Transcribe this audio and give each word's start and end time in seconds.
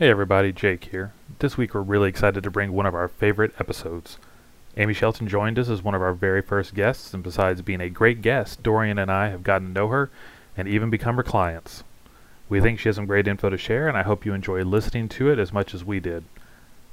Hey 0.00 0.08
everybody, 0.08 0.50
Jake 0.50 0.84
here. 0.84 1.12
This 1.40 1.58
week 1.58 1.74
we're 1.74 1.82
really 1.82 2.08
excited 2.08 2.42
to 2.42 2.50
bring 2.50 2.72
one 2.72 2.86
of 2.86 2.94
our 2.94 3.06
favorite 3.06 3.52
episodes. 3.60 4.16
Amy 4.78 4.94
Shelton 4.94 5.28
joined 5.28 5.58
us 5.58 5.68
as 5.68 5.82
one 5.82 5.94
of 5.94 6.00
our 6.00 6.14
very 6.14 6.40
first 6.40 6.72
guests, 6.72 7.12
and 7.12 7.22
besides 7.22 7.60
being 7.60 7.82
a 7.82 7.90
great 7.90 8.22
guest, 8.22 8.62
Dorian 8.62 8.98
and 8.98 9.12
I 9.12 9.28
have 9.28 9.42
gotten 9.42 9.66
to 9.66 9.74
know 9.74 9.88
her 9.88 10.08
and 10.56 10.66
even 10.66 10.88
become 10.88 11.16
her 11.16 11.22
clients. 11.22 11.84
We 12.48 12.62
think 12.62 12.78
she 12.78 12.88
has 12.88 12.96
some 12.96 13.04
great 13.04 13.28
info 13.28 13.50
to 13.50 13.58
share, 13.58 13.88
and 13.88 13.96
I 13.98 14.02
hope 14.02 14.24
you 14.24 14.32
enjoy 14.32 14.62
listening 14.62 15.10
to 15.10 15.28
it 15.28 15.38
as 15.38 15.52
much 15.52 15.74
as 15.74 15.84
we 15.84 16.00
did. 16.00 16.24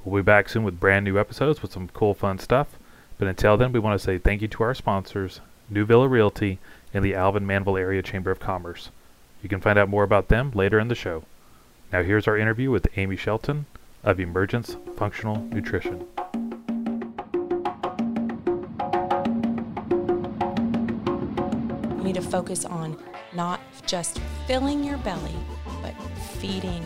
We'll 0.04 0.22
be 0.22 0.26
back 0.26 0.50
soon 0.50 0.64
with 0.64 0.82
brand 0.82 1.06
new 1.06 1.18
episodes 1.18 1.62
with 1.62 1.72
some 1.72 1.88
cool, 1.94 2.14
fun 2.14 2.40
stuff. 2.40 2.78
But 3.18 3.30
until 3.30 3.56
then, 3.56 3.72
we 3.72 3.80
want 3.80 3.98
to 3.98 4.06
say 4.06 4.18
thank 4.18 4.42
you 4.42 4.50
to 4.50 4.64
our 4.64 4.74
sponsors, 4.74 5.40
Nuvilla 5.72 6.10
Realty 6.10 6.60
and 6.94 7.06
the 7.06 7.16
Alvin 7.16 7.48
Manvel 7.48 7.80
Area 7.80 8.02
Chamber 8.02 8.32
of 8.32 8.42
Commerce. 8.42 8.90
You 9.42 9.48
can 9.48 9.62
find 9.62 9.80
out 9.80 9.88
more 9.88 10.04
about 10.04 10.28
them 10.28 10.52
later 10.52 10.78
in 10.78 10.90
the 10.90 10.94
show. 10.94 11.24
Now 11.90 12.04
here's 12.04 12.28
our 12.28 12.38
interview 12.38 12.70
with 12.70 12.86
Amy 12.98 13.16
Shelton 13.16 13.66
of 14.04 14.20
Emergence 14.20 14.76
Functional 14.98 15.38
Nutrition. 15.38 16.06
You 21.98 22.04
need 22.04 22.16
to 22.16 22.22
focus 22.22 22.66
on 22.66 23.02
not 23.34 23.62
just 23.86 24.20
filling 24.48 24.84
your 24.84 24.98
belly, 24.98 25.36
but 25.82 25.94
feeding 26.40 26.84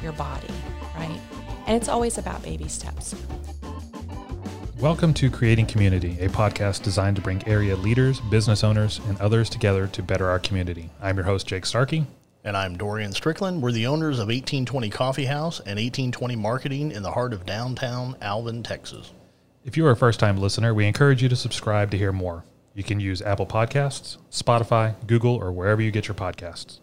your 0.00 0.12
body, 0.12 0.54
right? 0.94 1.20
And 1.66 1.76
it's 1.76 1.88
always 1.88 2.16
about 2.18 2.40
baby 2.44 2.68
steps. 2.68 3.16
Welcome 4.78 5.14
to 5.14 5.30
Creating 5.30 5.66
Community, 5.66 6.16
a 6.20 6.28
podcast 6.28 6.84
designed 6.84 7.16
to 7.16 7.22
bring 7.22 7.44
area 7.48 7.74
leaders, 7.74 8.20
business 8.20 8.62
owners, 8.62 9.00
and 9.08 9.20
others 9.20 9.50
together 9.50 9.88
to 9.88 10.00
better 10.00 10.28
our 10.28 10.38
community. 10.38 10.90
I'm 11.02 11.16
your 11.16 11.24
host, 11.24 11.48
Jake 11.48 11.66
Starkey. 11.66 12.06
And 12.46 12.58
I'm 12.58 12.76
Dorian 12.76 13.12
Strickland. 13.12 13.62
We're 13.62 13.72
the 13.72 13.86
owners 13.86 14.18
of 14.18 14.26
1820 14.26 14.90
Coffee 14.90 15.24
House 15.24 15.60
and 15.60 15.78
1820 15.78 16.36
Marketing 16.36 16.92
in 16.92 17.02
the 17.02 17.10
heart 17.10 17.32
of 17.32 17.46
downtown 17.46 18.18
Alvin, 18.20 18.62
Texas. 18.62 19.14
If 19.64 19.78
you 19.78 19.86
are 19.86 19.92
a 19.92 19.96
first 19.96 20.20
time 20.20 20.36
listener, 20.36 20.74
we 20.74 20.86
encourage 20.86 21.22
you 21.22 21.30
to 21.30 21.36
subscribe 21.36 21.90
to 21.92 21.96
hear 21.96 22.12
more. 22.12 22.44
You 22.74 22.84
can 22.84 23.00
use 23.00 23.22
Apple 23.22 23.46
Podcasts, 23.46 24.18
Spotify, 24.30 24.94
Google, 25.06 25.34
or 25.34 25.52
wherever 25.52 25.80
you 25.80 25.90
get 25.90 26.06
your 26.06 26.14
podcasts. 26.16 26.80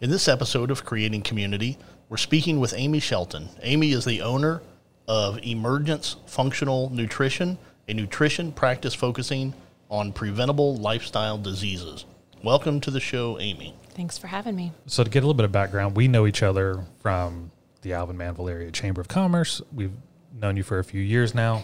In 0.00 0.10
this 0.10 0.28
episode 0.28 0.70
of 0.70 0.84
Creating 0.84 1.22
Community, 1.22 1.76
we're 2.08 2.16
speaking 2.16 2.60
with 2.60 2.72
Amy 2.76 3.00
Shelton. 3.00 3.48
Amy 3.62 3.90
is 3.90 4.04
the 4.04 4.22
owner 4.22 4.62
of 5.08 5.40
Emergence 5.42 6.14
Functional 6.26 6.88
Nutrition, 6.90 7.58
a 7.88 7.94
nutrition 7.94 8.52
practice 8.52 8.94
focusing 8.94 9.54
on 9.90 10.12
preventable 10.12 10.76
lifestyle 10.76 11.36
diseases. 11.36 12.04
Welcome 12.44 12.80
to 12.82 12.92
the 12.92 13.00
show, 13.00 13.40
Amy. 13.40 13.74
Thanks 13.94 14.18
for 14.18 14.26
having 14.26 14.56
me. 14.56 14.72
So, 14.86 15.04
to 15.04 15.10
get 15.10 15.20
a 15.20 15.26
little 15.26 15.34
bit 15.34 15.44
of 15.44 15.52
background, 15.52 15.96
we 15.96 16.08
know 16.08 16.26
each 16.26 16.42
other 16.42 16.84
from 17.00 17.50
the 17.82 17.92
Alvin 17.92 18.16
Manvel 18.16 18.50
Area 18.50 18.70
Chamber 18.70 19.00
of 19.00 19.08
Commerce. 19.08 19.62
We've 19.72 19.92
known 20.32 20.56
you 20.56 20.62
for 20.62 20.78
a 20.78 20.84
few 20.84 21.00
years 21.00 21.34
now. 21.34 21.62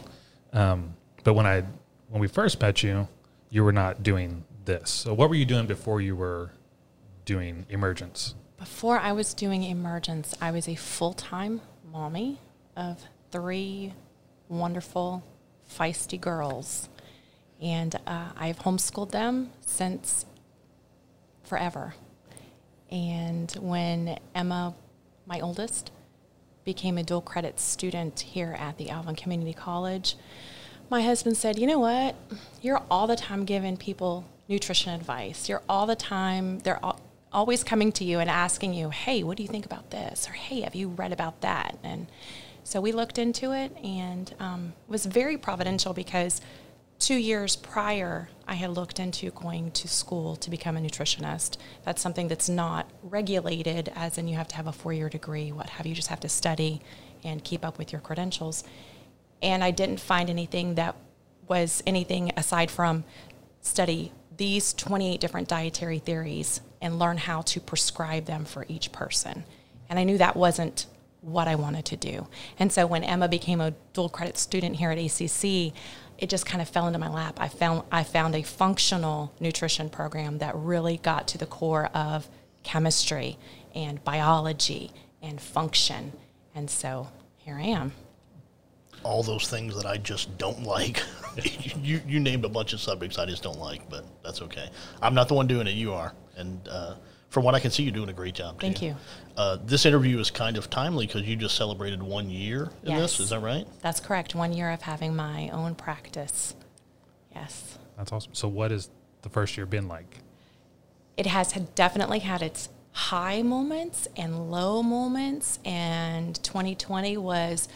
Um, 0.53 0.95
but 1.25 1.35
when 1.35 1.47
I 1.47 1.65
when 2.09 2.21
we 2.21 2.29
first 2.29 2.61
met 2.61 2.83
you, 2.83 3.09
you 3.51 3.65
were 3.65 3.73
not 3.73 4.03
doing 4.03 4.45
this. 4.65 4.91
So, 4.91 5.15
what 5.15 5.29
were 5.29 5.35
you 5.35 5.45
doing 5.45 5.67
before 5.67 6.01
you 6.01 6.15
were 6.15 6.51
doing 7.25 7.67
Emergence? 7.69 8.35
Before 8.59 8.99
I 8.99 9.13
was 9.13 9.35
doing 9.35 9.65
Emergence, 9.65 10.35
I 10.41 10.51
was 10.51 10.69
a 10.69 10.75
full 10.75 11.15
time 11.15 11.61
mommy 11.91 12.39
of 12.77 13.03
three 13.33 13.93
wonderful, 14.49 15.25
feisty 15.69 16.21
girls. 16.21 16.89
And 17.61 17.95
uh, 18.07 18.31
I've 18.37 18.59
homeschooled 18.61 19.11
them 19.11 19.51
since 19.61 20.25
forever. 21.43 21.95
And 22.91 23.51
when 23.61 24.19
Emma, 24.35 24.75
my 25.27 25.41
oldest, 25.41 25.91
became 26.65 26.99
a 26.99 27.03
dual 27.03 27.21
credit 27.21 27.59
student 27.59 28.21
here 28.21 28.57
at 28.59 28.79
the 28.79 28.91
Alvin 28.91 29.17
Community 29.17 29.53
College, 29.53 30.17
my 30.91 31.03
husband 31.03 31.37
said, 31.37 31.59
You 31.59 31.67
know 31.67 31.79
what? 31.79 32.17
You're 32.61 32.83
all 32.91 33.07
the 33.07 33.17
time 33.17 33.45
giving 33.45 33.77
people 33.77 34.25
nutrition 34.49 34.93
advice. 34.93 35.49
You're 35.49 35.63
all 35.69 35.87
the 35.87 35.97
time, 35.97 36.59
they're 36.61 36.85
all, 36.85 37.01
always 37.33 37.63
coming 37.63 37.93
to 37.93 38.05
you 38.05 38.19
and 38.19 38.29
asking 38.29 38.75
you, 38.75 38.91
Hey, 38.91 39.23
what 39.23 39.37
do 39.37 39.43
you 39.45 39.49
think 39.49 39.65
about 39.65 39.91
this? 39.91 40.29
Or 40.29 40.33
Hey, 40.33 40.63
have 40.63 40.75
you 40.75 40.89
read 40.89 41.13
about 41.13 41.41
that? 41.43 41.79
And 41.85 42.09
so 42.65 42.81
we 42.81 42.93
looked 42.93 43.19
into 43.19 43.53
it 43.53 43.75
and 43.83 44.35
um, 44.41 44.73
it 44.89 44.91
was 44.91 45.07
very 45.07 45.39
providential 45.39 45.95
because 45.95 46.41
two 47.01 47.17
years 47.17 47.57
prior, 47.57 48.29
I 48.47 48.55
had 48.55 48.71
looked 48.71 49.01
into 49.01 49.31
going 49.31 49.73
to 49.73 49.89
school 49.89 50.37
to 50.37 50.51
become 50.51 50.77
a 50.77 50.81
nutritionist. 50.81 51.57
That's 51.83 52.01
something 52.01 52.29
that's 52.29 52.49
not 52.49 52.89
regulated, 53.03 53.91
as 53.97 54.19
in 54.19 54.29
you 54.29 54.37
have 54.37 54.49
to 54.49 54.57
have 54.57 54.67
a 54.67 54.73
four 54.73 54.93
year 54.93 55.09
degree, 55.09 55.51
what 55.51 55.71
have 55.71 55.87
you, 55.87 55.95
just 55.95 56.09
have 56.09 56.21
to 56.21 56.29
study 56.29 56.81
and 57.25 57.43
keep 57.43 57.65
up 57.65 57.79
with 57.79 57.91
your 57.91 58.01
credentials. 58.01 58.63
And 59.43 59.65
I 59.65 59.71
didn't 59.71 59.99
find 59.99 60.31
anything 60.31 60.75
that 60.77 60.95
was 61.49 61.83
anything 61.87 62.31
aside 62.37 62.71
from 62.71 63.05
study 63.63 64.13
these 64.37 64.73
28 64.75 65.21
different 65.21 65.49
dietary 65.49 65.99
theories 65.99 66.61
and 66.81 66.99
learn 66.99 67.19
how 67.19 67.43
to 67.43 67.61
prescribe 67.61 68.25
them 68.25 68.45
for 68.45 68.65
each 68.69 68.93
person. 68.93 69.45
And 69.89 69.99
I 69.99 70.05
knew 70.05 70.17
that 70.19 70.37
wasn't 70.37 70.87
what 71.21 71.49
I 71.49 71.55
wanted 71.57 71.85
to 71.87 71.97
do. 71.97 72.27
And 72.59 72.73
so 72.73 72.87
when 72.87 73.05
Emma 73.05 73.29
became 73.29 73.61
a 73.61 73.73
dual 73.93 74.09
credit 74.09 74.39
student 74.39 74.77
here 74.77 74.91
at 74.91 74.99
ACC, 74.99 75.75
it 76.21 76.29
just 76.29 76.45
kind 76.45 76.61
of 76.61 76.69
fell 76.69 76.87
into 76.87 76.99
my 76.99 77.09
lap. 77.09 77.39
I 77.41 77.49
found 77.49 77.83
I 77.91 78.05
found 78.05 78.35
a 78.35 78.43
functional 78.43 79.33
nutrition 79.41 79.89
program 79.89 80.39
that 80.39 80.55
really 80.55 80.99
got 80.99 81.27
to 81.29 81.39
the 81.39 81.47
core 81.47 81.87
of 81.87 82.29
chemistry 82.63 83.39
and 83.75 84.03
biology 84.05 84.93
and 85.23 85.41
function. 85.41 86.13
And 86.55 86.71
so 86.71 87.09
here 87.39 87.57
I 87.57 87.63
am. 87.63 87.93
All 89.03 89.23
those 89.23 89.49
things 89.49 89.75
that 89.77 89.87
I 89.87 89.97
just 89.97 90.37
don't 90.37 90.63
like. 90.63 91.03
you, 91.81 92.03
you 92.07 92.21
named 92.21 92.45
a 92.45 92.51
bunch 92.51 92.75
of 92.75 92.81
subjects 92.81 93.19
I 93.19 93.25
just 93.25 93.43
don't 93.43 93.59
like, 93.59 93.89
but 93.89 94.05
that's 94.23 94.43
okay. 94.43 94.69
I'm 95.01 95.15
not 95.15 95.29
the 95.29 95.35
one 95.35 95.47
doing 95.47 95.67
it, 95.67 95.75
you 95.75 95.95
are. 95.95 96.13
And 96.37 96.61
uh, 96.69 96.97
from 97.31 97.45
what 97.45 97.55
I 97.55 97.61
can 97.61 97.71
see, 97.71 97.85
you're 97.85 97.93
doing 97.93 98.09
a 98.09 98.13
great 98.13 98.35
job. 98.35 98.61
Thank 98.61 98.79
too. 98.79 98.87
you. 98.87 98.97
Uh, 99.37 99.57
this 99.65 99.87
interview 99.87 100.19
is 100.19 100.31
kind 100.31 100.57
of 100.57 100.69
timely 100.69 101.07
because 101.07 101.23
you 101.23 101.37
just 101.37 101.55
celebrated 101.57 102.03
one 102.03 102.29
year 102.29 102.71
in 102.83 102.91
Yes. 102.91 103.01
this. 103.01 103.21
Is 103.21 103.31
that 103.31 103.41
right? 103.41 103.67
That's 103.83 104.01
correct. 104.01 104.35
One 104.35 104.53
year 104.53 104.71
of 104.71 104.83
having 104.83 105.15
my 105.17 105.49
own 105.51 105.75
practice. 105.77 106.55
Yes. 107.35 107.79
That's 107.97 108.13
awesome. 108.13 108.35
So, 108.35 108.49
what 108.49 108.71
has 108.73 108.91
the 109.23 109.29
first 109.29 109.57
year 109.57 109.67
been 109.67 109.89
like? 109.89 110.19
it 111.17 111.27
has 111.27 111.53
had 111.53 111.75
definitely 111.75 112.21
had 112.21 112.41
its 112.41 112.71
high 112.93 113.43
moments 113.43 114.09
and 114.17 114.51
low 114.51 114.83
moments 114.83 115.59
and 115.67 116.43
2020 116.43 117.17
was 117.19 117.69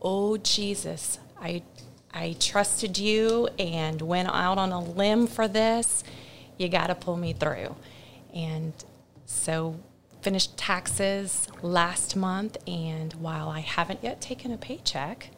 oh 0.00 0.36
jesus 0.38 1.18
i 1.38 1.60
i 2.14 2.34
trusted 2.40 2.96
you 2.96 3.48
and 3.58 4.00
went 4.00 4.28
out 4.28 4.56
on 4.56 4.72
a 4.72 4.80
limb 4.82 5.26
for 5.26 5.46
this 5.46 6.04
you 6.56 6.68
got 6.70 6.86
to 6.86 6.94
pull 6.94 7.16
me 7.18 7.34
through 7.34 7.74
and 8.32 8.72
so 9.26 9.78
finished 10.22 10.56
taxes 10.56 11.46
last 11.62 12.16
month 12.16 12.56
and 12.66 13.12
while 13.14 13.48
i 13.48 13.60
haven't 13.60 14.02
yet 14.02 14.20
taken 14.20 14.50
a 14.52 14.56
paycheck 14.58 15.28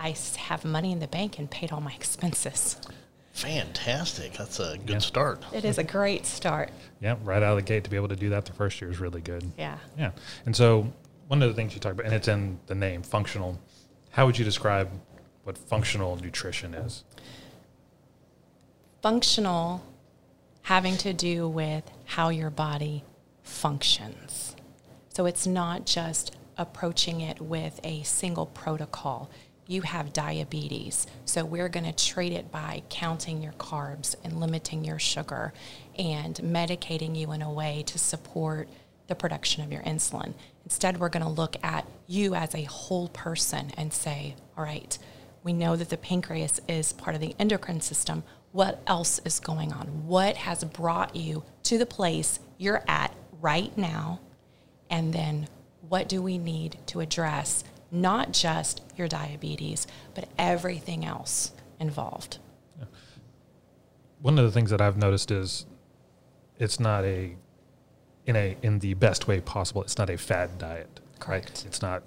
I 0.00 0.14
have 0.36 0.64
money 0.64 0.92
in 0.92 1.00
the 1.00 1.08
bank 1.08 1.40
and 1.40 1.50
paid 1.50 1.72
all 1.72 1.80
my 1.80 1.92
expenses 1.92 2.76
Fantastic. 3.32 4.32
That's 4.34 4.58
a 4.60 4.76
good 4.78 4.90
Yeah. 4.94 4.98
start. 4.98 5.44
it 5.52 5.64
is 5.64 5.78
a 5.78 5.82
great 5.84 6.24
start 6.26 6.70
Yeah, 7.00 7.16
right 7.24 7.42
out 7.42 7.50
of 7.52 7.56
the 7.56 7.62
gate 7.62 7.82
to 7.84 7.90
be 7.90 7.96
able 7.96 8.08
to 8.08 8.16
do 8.16 8.28
that 8.30 8.44
the 8.46 8.52
first 8.52 8.80
year 8.80 8.90
is 8.90 9.00
really 9.00 9.20
good. 9.20 9.50
yeah 9.58 9.78
Yeah. 9.96 10.10
And 10.46 10.54
so 10.54 10.92
one 11.28 11.42
of 11.42 11.48
the 11.48 11.54
things 11.54 11.74
you 11.74 11.80
talk 11.80 11.92
about, 11.94 12.06
and 12.06 12.14
it's 12.14 12.28
in 12.28 12.58
the 12.66 12.74
name, 12.76 13.02
functional. 13.02 13.58
How 14.10 14.24
would 14.26 14.38
you 14.38 14.44
describe 14.44 14.88
what 15.44 15.58
functional 15.58 16.14
nutrition 16.16 16.74
is? 16.74 17.02
functional 19.02 19.84
having 20.62 20.96
to 20.98 21.12
do 21.12 21.48
with 21.48 21.84
how 22.04 22.28
your 22.28 22.50
body 22.50 23.04
functions. 23.48 24.54
So 25.08 25.26
it's 25.26 25.46
not 25.46 25.86
just 25.86 26.36
approaching 26.56 27.20
it 27.20 27.40
with 27.40 27.80
a 27.82 28.02
single 28.02 28.46
protocol. 28.46 29.30
You 29.66 29.82
have 29.82 30.12
diabetes, 30.12 31.06
so 31.24 31.44
we're 31.44 31.68
going 31.68 31.84
to 31.84 31.92
treat 31.92 32.32
it 32.32 32.52
by 32.52 32.82
counting 32.88 33.42
your 33.42 33.52
carbs 33.52 34.14
and 34.22 34.40
limiting 34.40 34.84
your 34.84 34.98
sugar 34.98 35.52
and 35.98 36.36
medicating 36.36 37.16
you 37.16 37.32
in 37.32 37.42
a 37.42 37.52
way 37.52 37.82
to 37.86 37.98
support 37.98 38.68
the 39.08 39.14
production 39.14 39.64
of 39.64 39.72
your 39.72 39.82
insulin. 39.82 40.34
Instead, 40.64 40.98
we're 40.98 41.08
going 41.08 41.24
to 41.24 41.28
look 41.28 41.56
at 41.62 41.86
you 42.06 42.34
as 42.34 42.54
a 42.54 42.62
whole 42.62 43.08
person 43.08 43.72
and 43.76 43.92
say, 43.92 44.36
all 44.56 44.64
right, 44.64 44.98
we 45.42 45.52
know 45.52 45.76
that 45.76 45.88
the 45.88 45.96
pancreas 45.96 46.60
is 46.68 46.92
part 46.92 47.14
of 47.14 47.20
the 47.20 47.34
endocrine 47.38 47.80
system. 47.80 48.22
What 48.52 48.82
else 48.86 49.18
is 49.24 49.40
going 49.40 49.72
on? 49.72 50.06
What 50.06 50.36
has 50.36 50.64
brought 50.64 51.16
you 51.16 51.42
to 51.64 51.78
the 51.78 51.86
place 51.86 52.40
you're 52.58 52.82
at 52.86 53.14
right 53.40 53.76
now? 53.76 54.20
And 54.90 55.12
then 55.12 55.48
what 55.88 56.08
do 56.08 56.22
we 56.22 56.38
need 56.38 56.78
to 56.86 57.00
address 57.00 57.64
not 57.90 58.32
just 58.32 58.82
your 58.96 59.08
diabetes, 59.08 59.86
but 60.14 60.28
everything 60.38 61.04
else 61.04 61.52
involved? 61.78 62.38
One 64.20 64.38
of 64.38 64.44
the 64.44 64.50
things 64.50 64.70
that 64.70 64.80
I've 64.80 64.96
noticed 64.96 65.30
is 65.30 65.66
it's 66.58 66.80
not 66.80 67.04
a 67.04 67.36
in 68.26 68.36
a 68.36 68.56
in 68.62 68.80
the 68.80 68.94
best 68.94 69.28
way 69.28 69.40
possible. 69.40 69.82
It's 69.82 69.96
not 69.96 70.10
a 70.10 70.18
fad 70.18 70.58
diet. 70.58 71.00
Correct. 71.18 71.64
It's 71.66 71.80
not 71.80 72.02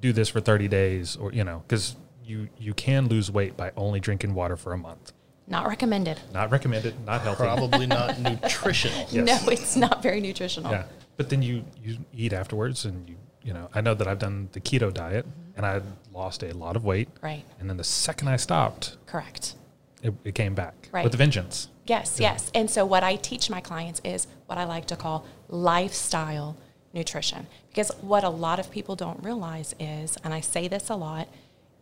do 0.00 0.12
this 0.12 0.28
for 0.28 0.40
30 0.40 0.68
days 0.68 1.16
or, 1.16 1.32
you 1.32 1.44
know, 1.44 1.62
because 1.66 1.96
you, 2.24 2.48
you 2.58 2.74
can 2.74 3.08
lose 3.08 3.30
weight 3.30 3.56
by 3.56 3.72
only 3.76 4.00
drinking 4.00 4.34
water 4.34 4.56
for 4.56 4.72
a 4.72 4.78
month. 4.78 5.12
Not 5.48 5.66
recommended. 5.66 6.20
Not 6.32 6.50
recommended, 6.50 6.94
not 7.06 7.22
healthy. 7.22 7.42
Probably 7.42 7.86
not 7.98 8.18
nutritional. 8.20 9.06
Yes. 9.10 9.44
No, 9.44 9.50
it's 9.52 9.76
not 9.76 10.02
very 10.02 10.20
nutritional. 10.20 10.70
Yeah. 10.70 10.84
But 11.16 11.30
then 11.30 11.42
you, 11.42 11.64
you 11.82 11.98
eat 12.14 12.32
afterwards 12.32 12.84
and 12.84 13.08
you, 13.08 13.16
you 13.42 13.52
know, 13.54 13.68
I 13.74 13.80
know 13.80 13.94
that 13.94 14.06
I've 14.06 14.18
done 14.18 14.48
the 14.52 14.60
keto 14.60 14.92
diet 14.92 15.26
and 15.56 15.64
I 15.64 15.80
lost 16.12 16.42
a 16.42 16.52
lot 16.52 16.76
of 16.76 16.84
weight. 16.84 17.08
Right. 17.22 17.44
And 17.58 17.68
then 17.68 17.76
the 17.76 17.84
second 17.84 18.28
I 18.28 18.36
stopped, 18.36 18.96
Correct. 19.06 19.54
it, 20.02 20.14
it 20.24 20.34
came 20.34 20.54
back 20.54 20.88
Right. 20.92 21.02
with 21.04 21.14
a 21.14 21.16
vengeance. 21.16 21.68
Yes, 21.86 22.18
yes. 22.20 22.50
And 22.54 22.70
so 22.70 22.84
what 22.84 23.02
I 23.02 23.16
teach 23.16 23.48
my 23.48 23.60
clients 23.62 24.02
is 24.04 24.26
what 24.46 24.58
I 24.58 24.64
like 24.64 24.84
to 24.88 24.96
call 24.96 25.24
lifestyle 25.48 26.56
nutrition. 26.92 27.46
Because 27.68 27.90
what 28.02 28.24
a 28.24 28.28
lot 28.28 28.58
of 28.58 28.70
people 28.70 28.94
don't 28.94 29.22
realize 29.24 29.74
is, 29.80 30.18
and 30.22 30.34
I 30.34 30.40
say 30.40 30.68
this 30.68 30.90
a 30.90 30.96
lot, 30.96 31.28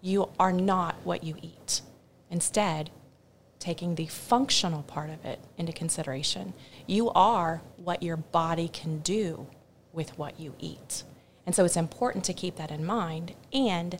you 0.00 0.28
are 0.38 0.52
not 0.52 0.94
what 1.02 1.24
you 1.24 1.34
eat. 1.42 1.80
Instead, 2.30 2.90
taking 3.58 3.94
the 3.94 4.06
functional 4.06 4.82
part 4.82 5.10
of 5.10 5.24
it 5.24 5.40
into 5.56 5.72
consideration, 5.72 6.52
you 6.86 7.10
are 7.10 7.62
what 7.76 8.02
your 8.02 8.16
body 8.16 8.68
can 8.68 8.98
do 9.00 9.46
with 9.92 10.16
what 10.18 10.38
you 10.38 10.54
eat. 10.58 11.04
And 11.46 11.54
so 11.54 11.64
it's 11.64 11.76
important 11.76 12.24
to 12.24 12.34
keep 12.34 12.56
that 12.56 12.70
in 12.70 12.84
mind. 12.84 13.34
And 13.52 13.98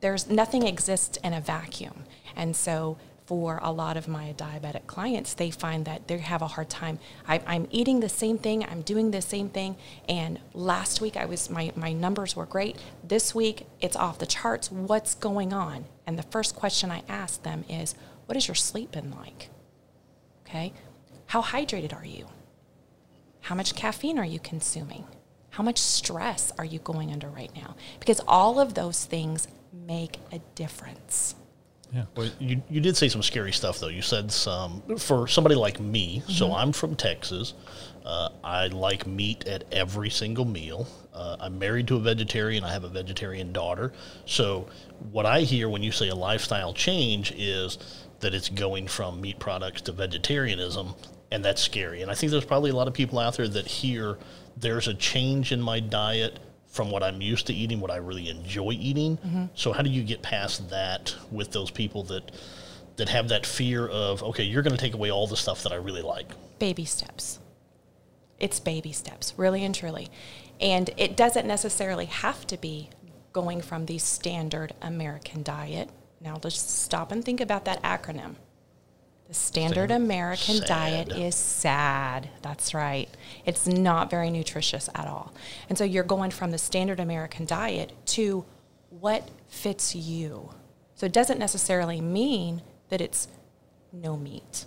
there's 0.00 0.28
nothing 0.28 0.66
exists 0.66 1.18
in 1.22 1.32
a 1.32 1.40
vacuum. 1.40 2.04
And 2.34 2.56
so 2.56 2.96
for 3.26 3.60
a 3.62 3.70
lot 3.70 3.96
of 3.96 4.08
my 4.08 4.34
diabetic 4.36 4.88
clients, 4.88 5.34
they 5.34 5.52
find 5.52 5.84
that 5.84 6.08
they 6.08 6.18
have 6.18 6.42
a 6.42 6.48
hard 6.48 6.68
time. 6.68 6.98
I, 7.28 7.40
I'm 7.46 7.68
eating 7.70 8.00
the 8.00 8.08
same 8.08 8.38
thing, 8.38 8.64
I'm 8.64 8.82
doing 8.82 9.12
the 9.12 9.22
same 9.22 9.48
thing, 9.48 9.76
and 10.08 10.40
last 10.52 11.00
week 11.00 11.16
I 11.16 11.26
was 11.26 11.48
my, 11.48 11.70
my 11.76 11.92
numbers 11.92 12.34
were 12.34 12.46
great. 12.46 12.82
This 13.04 13.32
week 13.32 13.66
it's 13.80 13.94
off 13.94 14.18
the 14.18 14.26
charts. 14.26 14.72
What's 14.72 15.14
going 15.14 15.52
on? 15.52 15.84
And 16.08 16.18
the 16.18 16.24
first 16.24 16.56
question 16.56 16.90
I 16.90 17.04
ask 17.08 17.44
them 17.44 17.64
is, 17.68 17.94
what 18.30 18.36
has 18.36 18.46
your 18.46 18.54
sleep 18.54 18.92
been 18.92 19.10
like? 19.10 19.50
Okay. 20.46 20.72
How 21.26 21.42
hydrated 21.42 21.92
are 21.92 22.04
you? 22.04 22.28
How 23.40 23.56
much 23.56 23.74
caffeine 23.74 24.20
are 24.20 24.24
you 24.24 24.38
consuming? 24.38 25.04
How 25.48 25.64
much 25.64 25.78
stress 25.78 26.52
are 26.56 26.64
you 26.64 26.78
going 26.78 27.10
under 27.10 27.28
right 27.28 27.50
now? 27.56 27.74
Because 27.98 28.20
all 28.28 28.60
of 28.60 28.74
those 28.74 29.04
things 29.04 29.48
make 29.72 30.18
a 30.30 30.38
difference. 30.54 31.34
Yeah. 31.92 32.04
Well, 32.14 32.30
you, 32.38 32.62
you 32.70 32.80
did 32.80 32.96
say 32.96 33.08
some 33.08 33.20
scary 33.20 33.50
stuff, 33.50 33.80
though. 33.80 33.88
You 33.88 34.00
said 34.00 34.30
some, 34.30 34.80
for 34.96 35.26
somebody 35.26 35.56
like 35.56 35.80
me, 35.80 36.22
so 36.28 36.54
I'm 36.54 36.70
from 36.70 36.94
Texas. 36.94 37.54
Uh, 38.04 38.28
I 38.44 38.68
like 38.68 39.08
meat 39.08 39.48
at 39.48 39.64
every 39.72 40.08
single 40.08 40.44
meal. 40.44 40.86
Uh, 41.12 41.36
I'm 41.40 41.58
married 41.58 41.88
to 41.88 41.96
a 41.96 42.00
vegetarian. 42.00 42.62
I 42.62 42.72
have 42.72 42.84
a 42.84 42.88
vegetarian 42.88 43.52
daughter. 43.52 43.92
So, 44.24 44.68
what 45.10 45.26
I 45.26 45.40
hear 45.40 45.68
when 45.68 45.82
you 45.82 45.90
say 45.90 46.08
a 46.08 46.14
lifestyle 46.14 46.72
change 46.72 47.32
is 47.32 47.78
that 48.20 48.34
it's 48.34 48.48
going 48.48 48.86
from 48.86 49.20
meat 49.20 49.38
products 49.38 49.82
to 49.82 49.92
vegetarianism, 49.92 50.94
and 51.30 51.44
that's 51.44 51.62
scary. 51.62 52.02
And 52.02 52.10
I 52.10 52.14
think 52.14 52.32
there's 52.32 52.44
probably 52.44 52.70
a 52.70 52.76
lot 52.76 52.88
of 52.88 52.94
people 52.94 53.18
out 53.18 53.36
there 53.36 53.48
that 53.48 53.66
hear 53.66 54.18
there's 54.56 54.88
a 54.88 54.94
change 54.94 55.52
in 55.52 55.60
my 55.60 55.80
diet 55.80 56.38
from 56.66 56.90
what 56.90 57.02
I'm 57.02 57.20
used 57.20 57.46
to 57.48 57.54
eating, 57.54 57.80
what 57.80 57.90
I 57.90 57.96
really 57.96 58.28
enjoy 58.28 58.72
eating. 58.72 59.16
Mm-hmm. 59.16 59.44
So 59.54 59.72
how 59.72 59.82
do 59.82 59.90
you 59.90 60.04
get 60.04 60.22
past 60.22 60.70
that 60.70 61.14
with 61.30 61.50
those 61.50 61.70
people 61.70 62.04
that 62.04 62.30
that 62.96 63.08
have 63.08 63.28
that 63.28 63.46
fear 63.46 63.88
of 63.88 64.22
okay, 64.22 64.44
you're 64.44 64.62
going 64.62 64.76
to 64.76 64.80
take 64.80 64.94
away 64.94 65.10
all 65.10 65.26
the 65.26 65.36
stuff 65.36 65.62
that 65.62 65.72
I 65.72 65.76
really 65.76 66.02
like? 66.02 66.30
baby 66.60 66.84
steps. 66.84 67.40
It's 68.38 68.60
baby 68.60 68.92
steps, 68.92 69.34
really 69.36 69.64
and 69.64 69.74
truly. 69.74 70.08
And 70.60 70.90
it 70.96 71.16
doesn't 71.16 71.46
necessarily 71.46 72.04
have 72.04 72.46
to 72.46 72.56
be 72.56 72.90
going 73.32 73.60
from 73.62 73.86
the 73.86 73.98
standard 73.98 74.74
American 74.80 75.42
diet. 75.42 75.90
Now, 76.20 76.38
let's 76.42 76.60
stop 76.60 77.12
and 77.12 77.24
think 77.24 77.40
about 77.40 77.64
that 77.64 77.82
acronym. 77.82 78.34
The 79.28 79.34
standard 79.34 79.90
Standard- 79.90 79.94
American 79.94 80.60
diet 80.66 81.12
is 81.12 81.36
sad. 81.36 82.28
That's 82.42 82.74
right. 82.74 83.08
It's 83.46 83.66
not 83.66 84.10
very 84.10 84.28
nutritious 84.28 84.88
at 84.94 85.06
all. 85.06 85.32
And 85.68 85.78
so 85.78 85.84
you're 85.84 86.04
going 86.04 86.32
from 86.32 86.50
the 86.50 86.58
standard 86.58 86.98
American 86.98 87.46
diet 87.46 87.92
to 88.06 88.44
what 88.90 89.30
fits 89.48 89.94
you. 89.94 90.50
So 90.94 91.06
it 91.06 91.12
doesn't 91.12 91.38
necessarily 91.38 92.00
mean 92.00 92.62
that 92.88 93.00
it's 93.00 93.28
no 93.92 94.16
meat, 94.16 94.66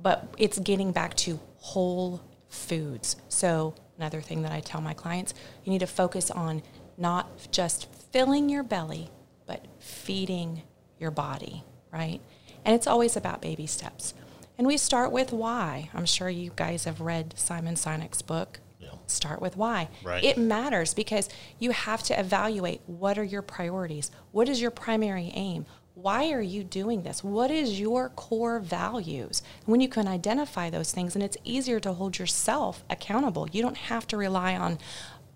but 0.00 0.34
it's 0.36 0.58
getting 0.58 0.90
back 0.92 1.14
to 1.18 1.38
whole 1.58 2.20
foods. 2.48 3.16
So 3.28 3.74
another 3.96 4.20
thing 4.20 4.42
that 4.42 4.52
I 4.52 4.60
tell 4.60 4.80
my 4.80 4.92
clients, 4.92 5.34
you 5.64 5.70
need 5.70 5.78
to 5.78 5.86
focus 5.86 6.30
on 6.30 6.62
not 6.98 7.50
just 7.52 7.86
filling 8.12 8.48
your 8.48 8.64
belly, 8.64 9.10
but 9.46 9.64
feeding 9.78 10.62
your 11.00 11.10
body, 11.10 11.64
right? 11.92 12.20
And 12.64 12.74
it's 12.74 12.86
always 12.86 13.16
about 13.16 13.40
baby 13.40 13.66
steps. 13.66 14.14
And 14.58 14.66
we 14.66 14.76
start 14.76 15.10
with 15.10 15.32
why. 15.32 15.88
I'm 15.94 16.04
sure 16.04 16.28
you 16.28 16.52
guys 16.54 16.84
have 16.84 17.00
read 17.00 17.34
Simon 17.36 17.74
Sinek's 17.76 18.20
book. 18.20 18.60
Yeah. 18.78 18.90
Start 19.06 19.40
with 19.40 19.56
why. 19.56 19.88
Right. 20.04 20.22
It 20.22 20.36
matters 20.36 20.92
because 20.92 21.30
you 21.58 21.70
have 21.70 22.02
to 22.04 22.20
evaluate 22.20 22.82
what 22.86 23.18
are 23.18 23.24
your 23.24 23.42
priorities? 23.42 24.10
What 24.32 24.48
is 24.48 24.60
your 24.60 24.70
primary 24.70 25.32
aim? 25.34 25.64
Why 25.94 26.30
are 26.32 26.42
you 26.42 26.62
doing 26.64 27.02
this? 27.02 27.24
What 27.24 27.50
is 27.50 27.80
your 27.80 28.10
core 28.10 28.58
values? 28.58 29.42
When 29.66 29.80
you 29.80 29.88
can 29.88 30.06
identify 30.06 30.70
those 30.70 30.92
things, 30.92 31.14
and 31.14 31.22
it's 31.24 31.36
easier 31.44 31.80
to 31.80 31.92
hold 31.92 32.18
yourself 32.18 32.84
accountable. 32.88 33.48
You 33.50 33.62
don't 33.62 33.76
have 33.76 34.06
to 34.08 34.16
rely 34.16 34.56
on 34.56 34.78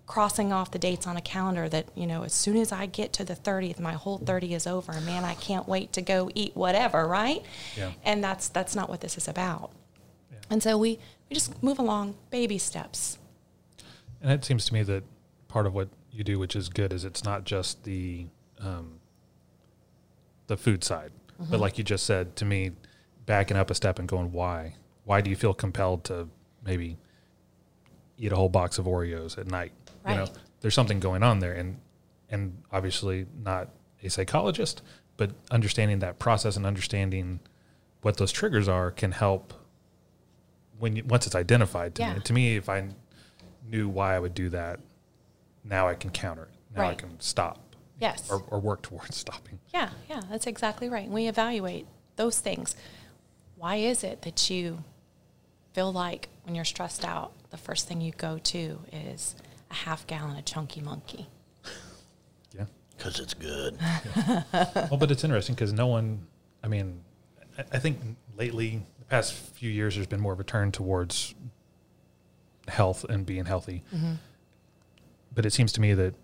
crossing 0.07 0.53
off 0.53 0.71
the 0.71 0.79
dates 0.79 1.07
on 1.07 1.17
a 1.17 1.21
calendar 1.21 1.67
that, 1.69 1.87
you 1.95 2.05
know, 2.05 2.23
as 2.23 2.33
soon 2.33 2.57
as 2.57 2.71
I 2.71 2.85
get 2.85 3.11
to 3.13 3.23
the 3.23 3.35
30th, 3.35 3.79
my 3.79 3.93
whole 3.93 4.17
30 4.19 4.53
is 4.53 4.67
over. 4.67 4.93
Man, 5.01 5.23
I 5.23 5.33
can't 5.35 5.67
wait 5.67 5.93
to 5.93 6.01
go 6.01 6.29
eat 6.35 6.55
whatever, 6.55 7.07
right? 7.07 7.43
Yeah. 7.75 7.91
And 8.03 8.23
that's 8.23 8.47
that's 8.47 8.75
not 8.75 8.89
what 8.89 9.01
this 9.01 9.17
is 9.17 9.27
about. 9.27 9.71
And 10.49 10.61
so 10.61 10.77
we, 10.77 10.99
we 11.29 11.33
just 11.33 11.61
move 11.63 11.79
along 11.79 12.15
baby 12.29 12.57
steps. 12.57 13.17
And 14.21 14.31
it 14.31 14.45
seems 14.45 14.65
to 14.65 14.73
me 14.73 14.83
that 14.83 15.03
part 15.47 15.65
of 15.65 15.73
what 15.73 15.89
you 16.11 16.23
do, 16.23 16.37
which 16.39 16.55
is 16.55 16.69
good, 16.69 16.93
is 16.93 17.03
it's 17.03 17.23
not 17.23 17.43
just 17.43 17.83
the 17.83 18.27
um, 18.59 18.99
the 20.47 20.55
food 20.55 20.83
side, 20.83 21.11
but 21.49 21.59
like 21.59 21.77
you 21.77 21.83
just 21.83 22.05
said 22.05 22.35
to 22.37 22.45
me, 22.45 22.71
backing 23.25 23.57
up 23.57 23.69
a 23.69 23.75
step 23.75 23.99
and 23.99 24.07
going, 24.07 24.31
why? 24.31 24.75
Why 25.03 25.21
do 25.21 25.29
you 25.29 25.35
feel 25.35 25.53
compelled 25.53 26.03
to 26.05 26.29
maybe 26.63 26.97
eat 28.17 28.31
a 28.31 28.35
whole 28.35 28.49
box 28.49 28.77
of 28.77 28.85
Oreos 28.85 29.37
at 29.37 29.47
night? 29.47 29.71
You 30.07 30.15
know, 30.15 30.27
there's 30.61 30.73
something 30.75 30.99
going 30.99 31.23
on 31.23 31.39
there, 31.39 31.53
and 31.53 31.79
and 32.29 32.61
obviously 32.71 33.25
not 33.43 33.69
a 34.03 34.09
psychologist, 34.09 34.81
but 35.17 35.31
understanding 35.51 35.99
that 35.99 36.19
process 36.19 36.57
and 36.57 36.65
understanding 36.65 37.39
what 38.01 38.17
those 38.17 38.31
triggers 38.31 38.67
are 38.67 38.91
can 38.91 39.11
help 39.11 39.53
when 40.79 40.95
you, 40.95 41.03
once 41.05 41.25
it's 41.25 41.35
identified 41.35 41.95
to 41.95 42.01
Yeah. 42.01 42.13
me. 42.15 42.19
To 42.21 42.33
me, 42.33 42.55
if 42.57 42.67
I 42.69 42.89
knew 43.67 43.87
why 43.87 44.15
I 44.15 44.19
would 44.19 44.33
do 44.33 44.49
that, 44.49 44.79
now 45.63 45.87
I 45.87 45.95
can 45.95 46.09
counter 46.11 46.43
it. 46.43 46.49
Now 46.75 46.87
I 46.89 46.95
can 46.95 47.19
stop 47.19 47.59
Yes. 47.99 48.29
or, 48.29 48.43
or 48.49 48.59
work 48.59 48.81
towards 48.81 49.15
stopping. 49.25 49.59
Yeah, 49.73 49.89
yeah, 50.09 50.21
that's 50.29 50.45
exactly 50.47 50.89
right. 50.89 51.09
We 51.09 51.27
evaluate 51.27 51.87
those 52.17 52.39
things. 52.39 52.75
Why 53.55 53.77
is 53.77 54.03
it 54.03 54.21
that 54.23 54.49
you 54.49 54.83
feel 55.73 55.91
like 55.93 56.27
when 56.43 56.53
you're 56.55 56.65
stressed 56.65 57.05
out, 57.05 57.31
the 57.49 57.57
first 57.57 57.87
thing 57.87 58.01
you 58.01 58.11
go 58.11 58.37
to 58.39 58.79
is 58.91 59.35
a 59.69 59.73
half 59.73 60.05
gallon 60.07 60.37
of 60.37 60.45
chunky 60.45 60.81
monkey? 60.81 61.27
Yeah. 62.55 62.65
Because 62.97 63.19
it's 63.19 63.33
good. 63.33 63.77
well, 64.53 64.97
but 64.97 65.11
it's 65.11 65.23
interesting 65.23 65.55
because 65.55 65.73
no 65.73 65.87
one, 65.87 66.25
I 66.63 66.67
mean, 66.67 67.01
I, 67.57 67.63
I 67.73 67.79
think 67.79 67.99
lately, 68.37 68.81
the 68.99 69.05
past 69.05 69.33
few 69.33 69.69
years, 69.69 69.95
there's 69.95 70.07
been 70.07 70.21
more 70.21 70.33
of 70.33 70.39
a 70.39 70.43
turn 70.43 70.71
towards 70.71 71.35
health 72.67 73.03
and 73.05 73.25
being 73.25 73.45
healthy. 73.45 73.83
Mm-hmm. 73.93 74.13
But 75.33 75.45
it 75.45 75.53
seems 75.53 75.71
to 75.73 75.81
me 75.81 75.93
that 75.93 76.15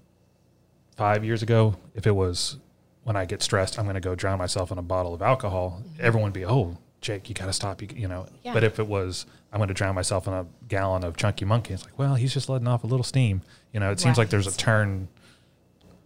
five 0.95 1.23
years 1.25 1.43
ago, 1.43 1.75
if 1.93 2.07
it 2.07 2.15
was 2.15 2.57
when 3.03 3.15
I 3.15 3.25
get 3.25 3.41
stressed, 3.41 3.79
I'm 3.79 3.85
going 3.85 3.95
to 3.95 3.99
go 4.01 4.15
drown 4.15 4.37
myself 4.37 4.71
in 4.71 4.77
a 4.77 4.83
bottle 4.83 5.13
of 5.13 5.21
alcohol, 5.21 5.81
mm-hmm. 5.81 5.99
everyone 5.99 6.31
would 6.31 6.33
be, 6.33 6.45
oh, 6.45 6.77
Jake, 7.01 7.27
you 7.29 7.35
got 7.35 7.47
to 7.47 7.53
stop. 7.53 7.81
You, 7.81 7.87
you 7.95 8.07
know, 8.07 8.27
Yeah. 8.43 8.53
but 8.53 8.63
if 8.63 8.79
it 8.79 8.87
was, 8.87 9.25
I'm 9.51 9.57
going 9.57 9.67
to 9.69 9.73
drown 9.73 9.95
myself 9.95 10.27
in 10.27 10.33
a 10.33 10.45
gallon 10.67 11.03
of 11.03 11.17
chunky 11.17 11.45
monkey, 11.45 11.73
it's 11.73 11.83
like, 11.83 11.97
well, 11.97 12.13
he's 12.15 12.33
just 12.33 12.47
letting 12.47 12.67
off 12.67 12.83
a 12.83 12.87
little 12.87 13.03
steam. 13.03 13.41
You 13.73 13.79
know, 13.79 13.91
it 13.91 13.99
seems 13.99 14.17
like 14.17 14.29
there's 14.29 14.47
a 14.47 14.55
turn, 14.55 15.07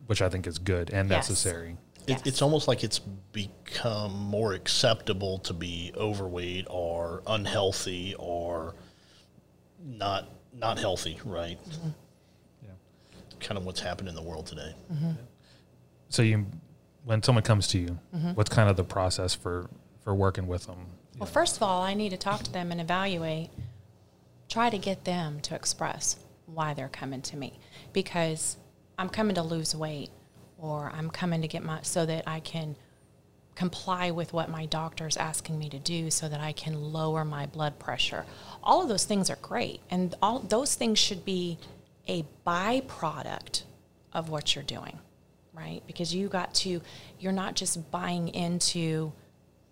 which 0.07 0.21
I 0.21 0.29
think 0.29 0.47
is 0.47 0.57
good 0.57 0.89
and 0.91 1.09
Yes. 1.09 1.29
necessary. 1.29 1.71
It, 1.71 1.77
Yes. 2.07 2.21
It's 2.25 2.41
almost 2.43 2.67
like 2.67 2.83
it's 2.83 2.99
become 2.99 4.13
more 4.13 4.53
acceptable 4.53 5.39
to 5.39 5.53
be 5.53 5.91
overweight 5.97 6.67
or 6.69 7.23
unhealthy 7.27 8.13
or 8.19 8.75
not 9.83 10.29
not 10.53 10.77
healthy, 10.79 11.19
right? 11.25 11.57
Yeah. 12.63 12.69
Kind 13.41 13.57
of 13.57 13.65
what's 13.65 13.79
happened 13.81 14.07
in 14.07 14.15
the 14.15 14.21
world 14.21 14.45
today. 14.45 14.73
So 16.09 16.21
you, 16.21 16.45
when 17.03 17.21
someone 17.23 17.43
comes 17.43 17.67
to 17.69 17.79
you, 17.79 17.99
Mm-hmm. 18.15 18.29
what's 18.35 18.49
kind 18.49 18.69
of 18.69 18.77
the 18.77 18.83
process 18.85 19.33
for 19.35 19.67
for 20.05 20.15
working 20.15 20.47
with 20.47 20.67
them? 20.67 20.77
Well, 21.17 21.27
first 21.27 21.57
of 21.57 21.63
all, 21.63 21.81
I 21.81 21.93
need 21.95 22.11
to 22.11 22.17
talk 22.17 22.43
to 22.43 22.51
them 22.53 22.71
and 22.71 22.79
evaluate, 22.79 23.49
try 24.47 24.69
to 24.69 24.77
get 24.77 25.03
them 25.03 25.41
to 25.41 25.55
express 25.55 26.17
why 26.45 26.73
they're 26.73 26.87
coming 26.87 27.21
to 27.23 27.35
me. 27.35 27.59
Because 27.91 28.55
I'm 28.97 29.09
coming 29.09 29.35
to 29.35 29.43
lose 29.43 29.75
weight 29.75 30.11
or 30.57 30.91
I'm 30.95 31.09
coming 31.09 31.41
to 31.41 31.47
get 31.47 31.63
my 31.63 31.79
so 31.81 32.05
that 32.05 32.23
I 32.27 32.39
can 32.39 32.77
comply 33.55 34.11
with 34.11 34.33
what 34.33 34.49
my 34.49 34.65
doctor's 34.65 35.17
asking 35.17 35.57
me 35.57 35.69
to 35.69 35.79
do 35.79 36.11
so 36.11 36.27
that 36.27 36.41
I 36.41 36.51
can 36.51 36.93
lower 36.93 37.25
my 37.25 37.45
blood 37.45 37.79
pressure. 37.79 38.25
All 38.61 38.81
of 38.81 38.89
those 38.89 39.05
things 39.05 39.29
are 39.29 39.37
great 39.41 39.79
and 39.89 40.13
all 40.21 40.39
those 40.39 40.75
things 40.75 40.99
should 40.99 41.25
be 41.25 41.57
a 42.07 42.25
byproduct 42.45 43.63
of 44.13 44.29
what 44.29 44.53
you're 44.53 44.63
doing, 44.63 44.99
right? 45.53 45.81
Because 45.87 46.13
you 46.13 46.27
got 46.27 46.53
to 46.55 46.81
you're 47.19 47.31
not 47.31 47.55
just 47.55 47.89
buying 47.91 48.27
into 48.29 49.13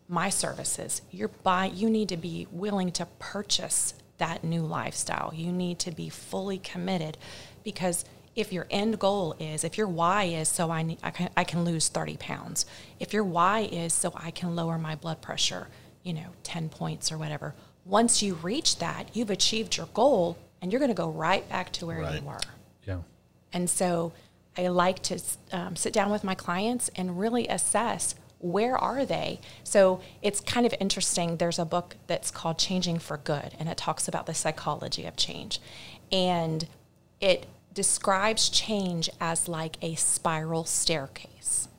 my 0.08 0.30
services. 0.30 1.02
You're 1.12 1.30
buy 1.30 1.66
you 1.66 1.90
need 1.90 2.10
to 2.10 2.18
be 2.18 2.48
willing 2.52 2.92
to 2.94 3.06
purchase 3.20 3.94
that 4.18 4.44
new 4.44 4.62
lifestyle. 4.62 5.32
You 5.34 5.52
need 5.52 5.80
to 5.80 5.92
be 5.92 6.10
fully 6.10 6.58
committed 6.58 7.18
because 7.64 8.06
if 8.36 8.52
your 8.52 8.66
end 8.72 9.00
goal 9.00 9.36
is, 9.40 9.64
if 9.64 9.78
your 9.78 9.88
why 9.88 10.24
is 10.24 10.50
so 10.50 10.72
I, 10.72 10.82
need, 10.82 10.98
I, 11.04 11.12
can, 11.12 11.30
I 11.38 11.44
can 11.44 11.64
lose 11.64 11.88
30 11.88 12.18
pounds, 12.18 12.66
if 13.00 13.14
your 13.14 13.24
why 13.24 13.62
is 13.62 13.94
so 13.94 14.12
I 14.16 14.32
can 14.32 14.56
lower 14.56 14.78
my 14.78 14.96
blood 14.96 15.22
pressure, 15.22 15.68
you 16.04 16.14
know, 16.14 16.30
10 16.44 16.70
points 16.70 17.12
or 17.12 17.18
whatever, 17.18 17.54
once 17.86 18.24
you 18.24 18.36
reach 18.36 18.80
that, 18.80 19.10
you've 19.16 19.30
achieved 19.30 19.78
your 19.78 19.88
goal 19.94 20.38
and 20.62 20.72
you're 20.72 20.80
going 20.80 20.90
to 20.92 20.96
go 20.96 21.10
right 21.10 21.48
back 21.50 21.72
to 21.74 21.86
where 21.86 22.00
Right. 22.00 22.22
you 22.22 22.28
were. 22.28 22.40
Yeah. 22.88 23.00
And 23.52 23.70
so 23.70 24.14
I 24.58 24.68
like 24.68 25.02
to 25.04 25.20
um, 25.52 25.76
sit 25.76 25.94
down 25.94 26.12
with 26.12 26.24
my 26.24 26.36
clients 26.36 26.90
and 26.96 27.20
really 27.20 27.48
assess 27.48 28.16
where 28.44 28.78
are 28.78 29.06
they. 29.06 29.40
So 29.64 30.02
it's 30.22 30.42
kind 30.42 30.66
of 30.66 30.76
interesting. 30.80 31.38
There's 31.38 31.58
a 31.58 31.66
book 31.66 31.96
that's 32.08 32.30
called 32.30 32.60
Changing 32.60 33.00
for 33.00 33.18
Good, 33.18 33.56
and 33.58 33.70
it 33.70 33.78
talks 33.78 34.08
about 34.08 34.26
the 34.26 34.34
psychology 34.34 35.06
of 35.06 35.16
change. 35.16 35.62
And 36.12 36.68
it 37.22 37.48
describes 37.74 38.50
change 38.50 39.10
as 39.22 39.48
like 39.48 39.78
a 39.82 39.96
spiral 39.96 40.66
staircase. 40.66 41.70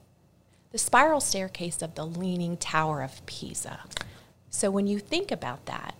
The 0.73 0.78
spiral 0.78 1.21
staircase 1.21 1.83
of 1.83 1.94
the 1.94 2.06
Leaning 2.06 2.56
Tower 2.56 3.02
of 3.02 3.25
Pisa. 3.26 3.80
So 4.49 4.71
when 4.71 4.87
you 4.87 4.99
think 4.99 5.30
about 5.30 5.66
that, 5.66 5.94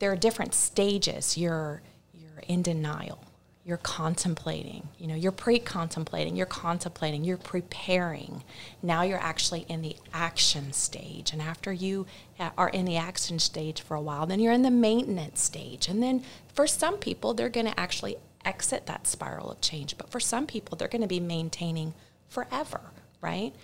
there 0.00 0.12
are 0.12 0.16
different 0.16 0.52
stages. 0.52 1.38
You're 1.38 1.80
you're 2.12 2.42
in 2.46 2.60
denial. 2.62 3.24
You're 3.66 3.78
contemplating. 3.78 4.88
You 4.98 5.06
know, 5.06 5.14
you're 5.14 5.32
pre-contemplating. 5.32 6.36
You're 6.36 6.44
contemplating. 6.44 7.24
You're 7.24 7.38
preparing. 7.38 8.44
Now 8.82 9.02
you're 9.02 9.18
actually 9.18 9.64
in 9.70 9.80
the 9.80 9.96
action 10.12 10.72
stage. 10.72 11.32
And 11.32 11.40
after 11.40 11.72
you 11.72 12.06
uh, 12.38 12.50
are 12.58 12.68
in 12.68 12.84
the 12.84 12.98
action 12.98 13.38
stage 13.38 13.80
for 13.80 13.94
a 13.94 14.00
while, 14.02 14.26
then 14.26 14.38
you're 14.38 14.52
in 14.52 14.62
the 14.62 14.70
maintenance 14.70 15.40
stage. 15.40 15.88
And 15.88 16.02
then 16.02 16.22
for 16.52 16.66
some 16.66 16.98
people, 16.98 17.32
they're 17.32 17.48
going 17.48 17.66
to 17.66 17.80
actually 17.80 18.16
exit 18.44 18.84
that 18.86 19.06
spiral 19.06 19.50
of 19.50 19.62
change. 19.62 19.96
But 19.96 20.10
for 20.10 20.20
some 20.20 20.46
people, 20.46 20.76
they're 20.76 20.86
going 20.88 21.00
to 21.00 21.08
be 21.08 21.20
maintaining 21.20 21.94
forever, 22.28 22.80
right? 23.22 23.54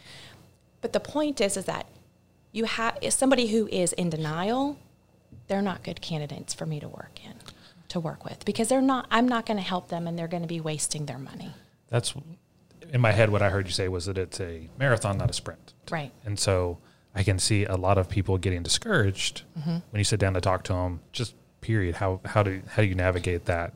But 0.80 0.94
the 0.94 1.00
point 1.00 1.42
is, 1.42 1.58
is 1.58 1.66
that 1.66 1.86
you 2.52 2.64
have 2.64 2.98
somebody 3.10 3.48
who 3.48 3.68
is 3.68 3.92
in 3.92 4.08
denial. 4.08 4.78
They're 5.46 5.62
not 5.62 5.82
good 5.82 6.00
candidates 6.00 6.54
for 6.54 6.64
me 6.64 6.80
to 6.80 6.88
work 6.88 7.20
in, 7.24 7.34
to 7.90 8.00
work 8.00 8.24
with, 8.24 8.44
because 8.44 8.68
they're 8.68 8.80
not. 8.82 9.06
I'm 9.10 9.28
not 9.28 9.46
going 9.46 9.56
to 9.58 9.62
help 9.62 9.88
them, 9.88 10.06
and 10.06 10.18
they're 10.18 10.28
going 10.28 10.42
to 10.42 10.48
be 10.48 10.60
wasting 10.60 11.06
their 11.06 11.18
money. 11.18 11.52
That's 11.88 12.14
in 12.92 13.00
my 13.00 13.12
head. 13.12 13.30
What 13.30 13.42
I 13.42 13.50
heard 13.50 13.66
you 13.66 13.72
say 13.72 13.88
was 13.88 14.06
that 14.06 14.18
it's 14.18 14.40
a 14.40 14.68
marathon, 14.78 15.18
not 15.18 15.30
a 15.30 15.32
sprint. 15.32 15.74
Right. 15.90 16.12
And 16.24 16.38
so 16.38 16.78
I 17.14 17.22
can 17.22 17.38
see 17.38 17.64
a 17.64 17.76
lot 17.76 17.98
of 17.98 18.08
people 18.08 18.38
getting 18.38 18.62
discouraged 18.62 19.42
Mm-hmm. 19.58 19.78
when 19.90 19.98
you 19.98 20.04
sit 20.04 20.20
down 20.20 20.34
to 20.34 20.40
talk 20.40 20.64
to 20.64 20.72
them. 20.72 21.00
Just 21.12 21.34
period. 21.60 21.96
How 21.96 22.20
how 22.24 22.42
do 22.42 22.62
how 22.68 22.82
do 22.82 22.88
you 22.88 22.94
navigate 22.94 23.44
that? 23.46 23.74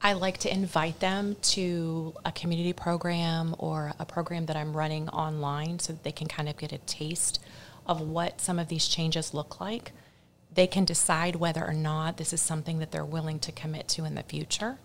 I 0.00 0.12
like 0.12 0.38
to 0.38 0.52
invite 0.52 1.00
them 1.00 1.36
to 1.42 2.14
a 2.24 2.30
community 2.30 2.72
program 2.72 3.56
or 3.58 3.92
a 3.98 4.04
program 4.06 4.46
that 4.46 4.56
I'm 4.56 4.76
running 4.76 5.08
online 5.08 5.80
so 5.80 5.92
that 5.92 6.04
they 6.04 6.12
can 6.12 6.28
kind 6.28 6.48
of 6.48 6.56
get 6.56 6.72
a 6.72 6.78
taste 6.78 7.40
of 7.86 8.00
what 8.00 8.40
some 8.40 8.58
of 8.60 8.68
these 8.68 8.86
changes 8.86 9.34
look 9.34 9.60
like. 9.60 9.90
They 10.52 10.66
can 10.66 10.84
decide 10.84 11.36
whether 11.36 11.64
or 11.64 11.74
not 11.74 12.16
this 12.16 12.32
is 12.32 12.40
something 12.40 12.78
that 12.78 12.90
they're 12.90 13.04
willing 13.04 13.38
to 13.40 13.52
commit 13.52 13.88
to 13.88 14.04
in 14.04 14.14
the 14.14 14.22
future. 14.22 14.78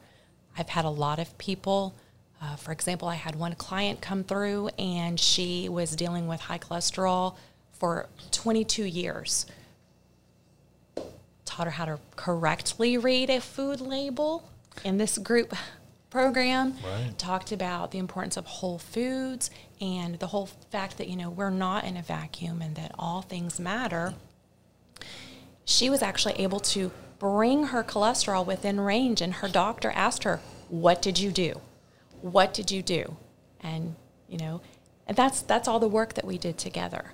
I've 0.58 0.70
had 0.70 0.86
a 0.86 0.89
lot 0.89 1.20
of 1.20 1.38
people, 1.38 1.96
uh, 2.41 2.55
for 2.55 2.72
example, 2.72 3.08
I 3.08 3.15
had 3.15 3.36
one 3.36 3.55
client 3.55 4.01
come 4.01 4.24
through 4.24 4.70
and 4.77 5.20
she 5.20 5.67
was 5.70 5.96
dealing 5.96 6.27
with 6.27 6.41
high 6.41 6.60
cholesterol 6.60 7.36
for 7.72 8.08
22 8.32 8.84
years. 8.84 9.46
Taught 11.46 11.67
her 11.67 11.72
how 11.72 11.86
to 11.86 12.00
correctly 12.15 12.98
read 12.98 13.29
a 13.29 13.39
food 13.39 13.82
label 13.82 14.50
in 14.84 14.98
this 14.98 15.17
group 15.17 15.55
program. 16.10 16.75
Right. 16.84 17.17
Talked 17.17 17.51
about 17.51 17.91
the 17.91 17.98
importance 17.98 18.38
of 18.38 18.46
whole 18.46 18.77
foods 18.77 19.50
and 19.82 20.20
the 20.20 20.27
whole 20.27 20.48
fact 20.72 20.98
that, 21.00 21.10
you 21.10 21.15
know, 21.15 21.29
we're 21.29 21.50
not 21.50 21.84
in 21.84 21.98
a 21.98 22.01
vacuum 22.01 22.62
and 22.62 22.75
that 22.75 22.91
all 22.98 23.22
things 23.22 23.60
matter. 23.60 24.13
She 25.65 25.89
was 25.89 26.01
actually 26.01 26.34
able 26.36 26.60
to 26.60 26.91
bring 27.20 27.67
her 27.67 27.84
cholesterol 27.84 28.46
within 28.46 28.79
range, 28.82 29.22
and 29.22 29.36
her 29.36 29.48
doctor 29.48 29.91
asked 29.91 30.24
her, 30.24 30.39
What 30.70 31.01
did 31.01 31.20
you 31.20 31.32
do? 31.32 31.62
What 32.22 32.53
did 32.53 32.72
you 32.72 32.82
do? 32.82 33.15
And, 33.62 33.96
you 34.27 34.38
know, 34.38 34.62
and 35.08 35.15
that's, 35.15 35.41
that's 35.41 35.67
all 35.67 35.79
the 35.79 35.88
work 35.88 36.13
that 36.15 36.25
we 36.25 36.38
did 36.38 36.58
together. 36.58 37.12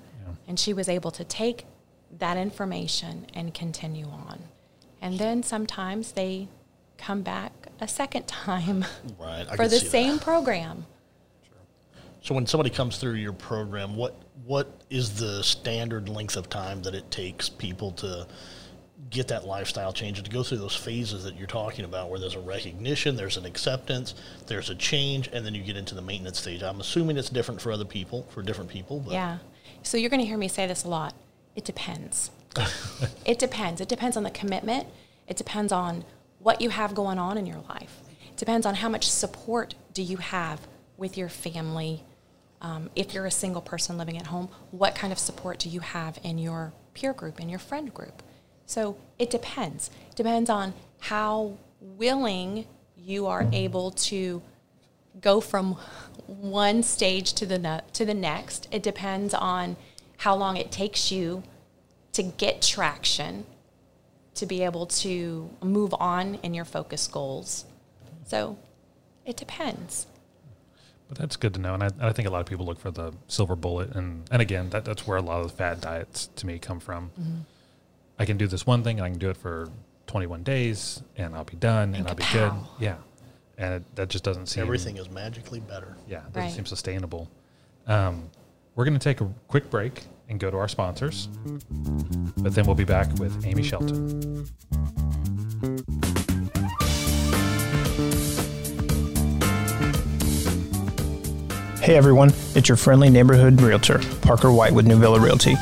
And 0.47 0.59
she 0.59 0.73
was 0.73 0.89
able 0.89 1.11
to 1.11 1.23
take 1.23 1.65
that 2.17 2.37
information 2.37 3.27
and 3.35 3.53
continue 3.53 4.07
on. 4.07 4.39
And 5.01 5.19
then 5.19 5.43
sometimes 5.43 6.13
they 6.13 6.47
come 6.97 7.21
back 7.21 7.51
a 7.79 7.87
second 7.87 8.27
time 8.27 8.85
Right. 9.19 9.47
For 9.55 9.67
the 9.67 9.77
see 9.77 9.85
that. 9.85 9.91
same 9.91 10.19
program. 10.19 10.85
So 12.21 12.35
when 12.35 12.45
somebody 12.45 12.69
comes 12.69 12.97
through 12.97 13.13
your 13.13 13.33
program, 13.33 13.95
what 13.95 14.15
what 14.45 14.67
is 14.89 15.19
the 15.19 15.43
standard 15.43 16.09
length 16.09 16.35
of 16.35 16.49
time 16.49 16.81
that 16.83 16.95
it 16.95 17.09
takes 17.11 17.49
people 17.49 17.91
to 17.91 18.27
get 19.09 19.27
that 19.27 19.45
lifestyle 19.45 19.93
change 19.93 20.17
and 20.17 20.25
to 20.25 20.31
go 20.31 20.43
through 20.43 20.57
those 20.57 20.75
phases 20.75 21.23
that 21.23 21.37
you're 21.37 21.47
talking 21.47 21.85
about 21.85 22.09
where 22.09 22.19
there's 22.19 22.35
a 22.35 22.39
recognition, 22.39 23.15
there's 23.15 23.37
an 23.37 23.45
acceptance, 23.45 24.13
there's 24.47 24.69
a 24.69 24.75
change, 24.75 25.29
and 25.33 25.45
then 25.45 25.55
you 25.55 25.63
get 25.63 25.75
into 25.75 25.95
the 25.95 26.01
maintenance 26.01 26.39
stage. 26.39 26.61
I'm 26.61 26.79
assuming 26.79 27.17
it's 27.17 27.29
different 27.29 27.61
for 27.61 27.71
other 27.71 27.85
people, 27.85 28.23
for 28.29 28.41
different 28.41 28.69
people, 28.69 28.99
but 28.99 29.13
Yeah. 29.13 29.37
So 29.83 29.97
you're 29.97 30.09
going 30.09 30.19
to 30.19 30.25
hear 30.25 30.37
me 30.37 30.47
say 30.47 30.67
this 30.67 30.83
a 30.83 30.89
lot. 30.89 31.13
It 31.55 31.63
depends. 31.63 32.31
it 33.25 33.39
depends. 33.39 33.81
It 33.81 33.87
depends 33.87 34.17
on 34.17 34.23
the 34.23 34.31
commitment. 34.31 34.87
It 35.27 35.37
depends 35.37 35.71
on 35.71 36.03
what 36.39 36.61
you 36.61 36.69
have 36.69 36.93
going 36.93 37.17
on 37.17 37.37
in 37.37 37.45
your 37.45 37.63
life. 37.69 38.01
It 38.31 38.37
depends 38.37 38.65
on 38.65 38.75
how 38.75 38.89
much 38.89 39.09
support 39.09 39.75
do 39.93 40.01
you 40.01 40.17
have 40.17 40.67
with 40.97 41.17
your 41.17 41.29
family. 41.29 42.03
Um, 42.61 42.89
if 42.95 43.13
you're 43.13 43.25
a 43.25 43.31
single 43.31 43.61
person 43.61 43.97
living 43.97 44.17
at 44.17 44.27
home, 44.27 44.49
what 44.71 44.95
kind 44.95 45.13
of 45.13 45.19
support 45.19 45.59
do 45.59 45.69
you 45.69 45.79
have 45.79 46.19
in 46.23 46.37
your 46.37 46.73
peer 46.93 47.13
group, 47.13 47.39
in 47.39 47.49
your 47.49 47.59
friend 47.59 47.93
group? 47.93 48.21
So 48.65 48.97
it 49.17 49.29
depends. 49.29 49.89
Depends 50.15 50.49
on 50.49 50.73
how 50.99 51.57
willing 51.79 52.65
you 52.97 53.27
are 53.27 53.47
able 53.53 53.91
to 53.91 54.41
go 55.21 55.41
from 55.41 55.77
one 56.27 56.83
stage 56.83 57.33
to 57.33 57.45
the 57.45 57.83
to 57.93 58.05
the 58.05 58.13
next. 58.13 58.67
It 58.71 58.83
depends 58.83 59.33
on 59.33 59.75
how 60.17 60.35
long 60.35 60.57
it 60.57 60.71
takes 60.71 61.11
you 61.11 61.43
to 62.11 62.23
get 62.23 62.61
traction 62.61 63.45
to 64.35 64.45
be 64.45 64.63
able 64.63 64.85
to 64.85 65.49
move 65.61 65.93
on 65.99 66.35
in 66.35 66.53
your 66.53 66.65
focus 66.65 67.07
goals. 67.07 67.65
So 68.25 68.57
it 69.25 69.35
depends. 69.35 70.07
But 71.09 71.17
that's 71.17 71.35
good 71.37 71.55
to 71.55 71.59
know, 71.59 71.73
and 71.73 71.83
I, 71.83 71.89
I 72.01 72.11
think 72.13 72.27
a 72.27 72.31
lot 72.31 72.39
of 72.39 72.45
people 72.45 72.65
look 72.67 72.79
for 72.79 72.91
the 72.91 73.11
silver 73.27 73.55
bullet, 73.55 73.95
and 73.95 74.23
and 74.31 74.41
again, 74.41 74.69
that, 74.69 74.85
that's 74.85 75.05
where 75.07 75.17
a 75.17 75.21
lot 75.21 75.41
of 75.41 75.49
the 75.51 75.57
fad 75.57 75.81
diets 75.81 76.27
to 76.37 76.45
me 76.45 76.59
come 76.59 76.79
from. 76.79 77.09
I 78.19 78.25
can 78.25 78.37
do 78.37 78.45
this 78.47 78.65
one 78.67 78.83
thing, 78.83 78.99
and 78.99 79.05
I 79.05 79.09
can 79.09 79.17
do 79.17 79.29
it 79.31 79.37
for 79.37 79.69
21 80.07 80.43
days, 80.43 81.01
and 81.17 81.35
I'll 81.35 81.43
be 81.45 81.55
done, 81.57 81.89
and, 81.95 81.97
And 81.97 82.07
I'll 82.07 82.15
be 82.15 82.23
good. 82.31 82.51
Yeah, 82.79 82.97
and 83.57 83.73
it, 83.75 83.95
that 83.95 84.09
just 84.09 84.23
doesn't 84.23 84.45
seem 84.47 84.61
everything 84.63 84.97
is 84.97 85.09
magically 85.09 85.59
better. 85.59 85.97
Yeah, 86.07 86.19
it 86.19 86.33
doesn't 86.33 86.41
Right. 86.41 86.51
seem 86.53 86.65
sustainable. 86.67 87.27
Um, 87.87 88.29
we're 88.75 88.85
going 88.85 88.93
to 88.97 89.03
take 89.03 89.19
a 89.21 89.33
quick 89.47 89.69
break 89.71 90.03
and 90.29 90.39
go 90.39 90.51
to 90.51 90.57
our 90.57 90.67
sponsors, 90.67 91.27
but 92.37 92.53
then 92.53 92.65
we'll 92.67 92.75
be 92.75 92.83
back 92.83 93.11
with 93.17 93.45
Amy 93.47 93.63
Shelton. 93.63 94.47
Hey 101.81 101.95
everyone, 101.95 102.33
it's 102.55 102.67
your 102.67 102.75
friendly 102.75 103.09
neighborhood 103.09 103.61
realtor, 103.61 103.99
Parker 104.21 104.51
White 104.51 104.73
with 104.73 104.85
Nuvilla 104.85 105.17
Realty. 105.17 105.55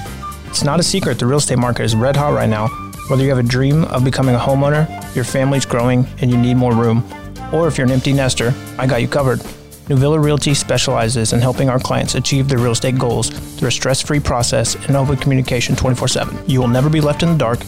It's 0.47 0.63
not 0.63 0.79
a 0.79 0.83
secret 0.83 1.19
the 1.19 1.27
real 1.27 1.37
estate 1.37 1.59
market 1.59 1.83
is 1.83 1.95
red 1.95 2.15
hot 2.15 2.33
right 2.33 2.49
now. 2.49 2.69
Whether 3.07 3.21
you 3.21 3.29
have 3.29 3.37
a 3.37 3.43
dream 3.43 3.83
of 3.85 4.03
becoming 4.03 4.33
a 4.33 4.39
homeowner, 4.39 5.15
your 5.15 5.23
family's 5.23 5.65
growing, 5.65 6.07
and 6.19 6.31
you 6.31 6.35
need 6.35 6.55
more 6.55 6.73
room, 6.73 7.07
or 7.53 7.67
if 7.67 7.77
you're 7.77 7.85
an 7.85 7.93
empty 7.93 8.13
nester, 8.13 8.51
I 8.79 8.87
got 8.87 9.03
you 9.03 9.07
covered. 9.07 9.39
Nuvilla 9.89 10.21
Realty 10.21 10.55
specializes 10.55 11.33
in 11.33 11.39
helping 11.39 11.69
our 11.69 11.79
clients 11.79 12.15
achieve 12.15 12.49
their 12.49 12.57
real 12.57 12.71
estate 12.71 12.97
goals 12.97 13.29
through 13.29 13.67
a 13.67 13.71
stress 13.71 14.01
free 14.01 14.19
process 14.19 14.73
and 14.87 14.97
open 14.97 15.17
communication 15.17 15.75
24 15.75 16.07
7. 16.07 16.49
You 16.49 16.59
will 16.59 16.67
never 16.67 16.89
be 16.89 16.99
left 16.99 17.21
in 17.21 17.29
the 17.29 17.37
dark, 17.37 17.59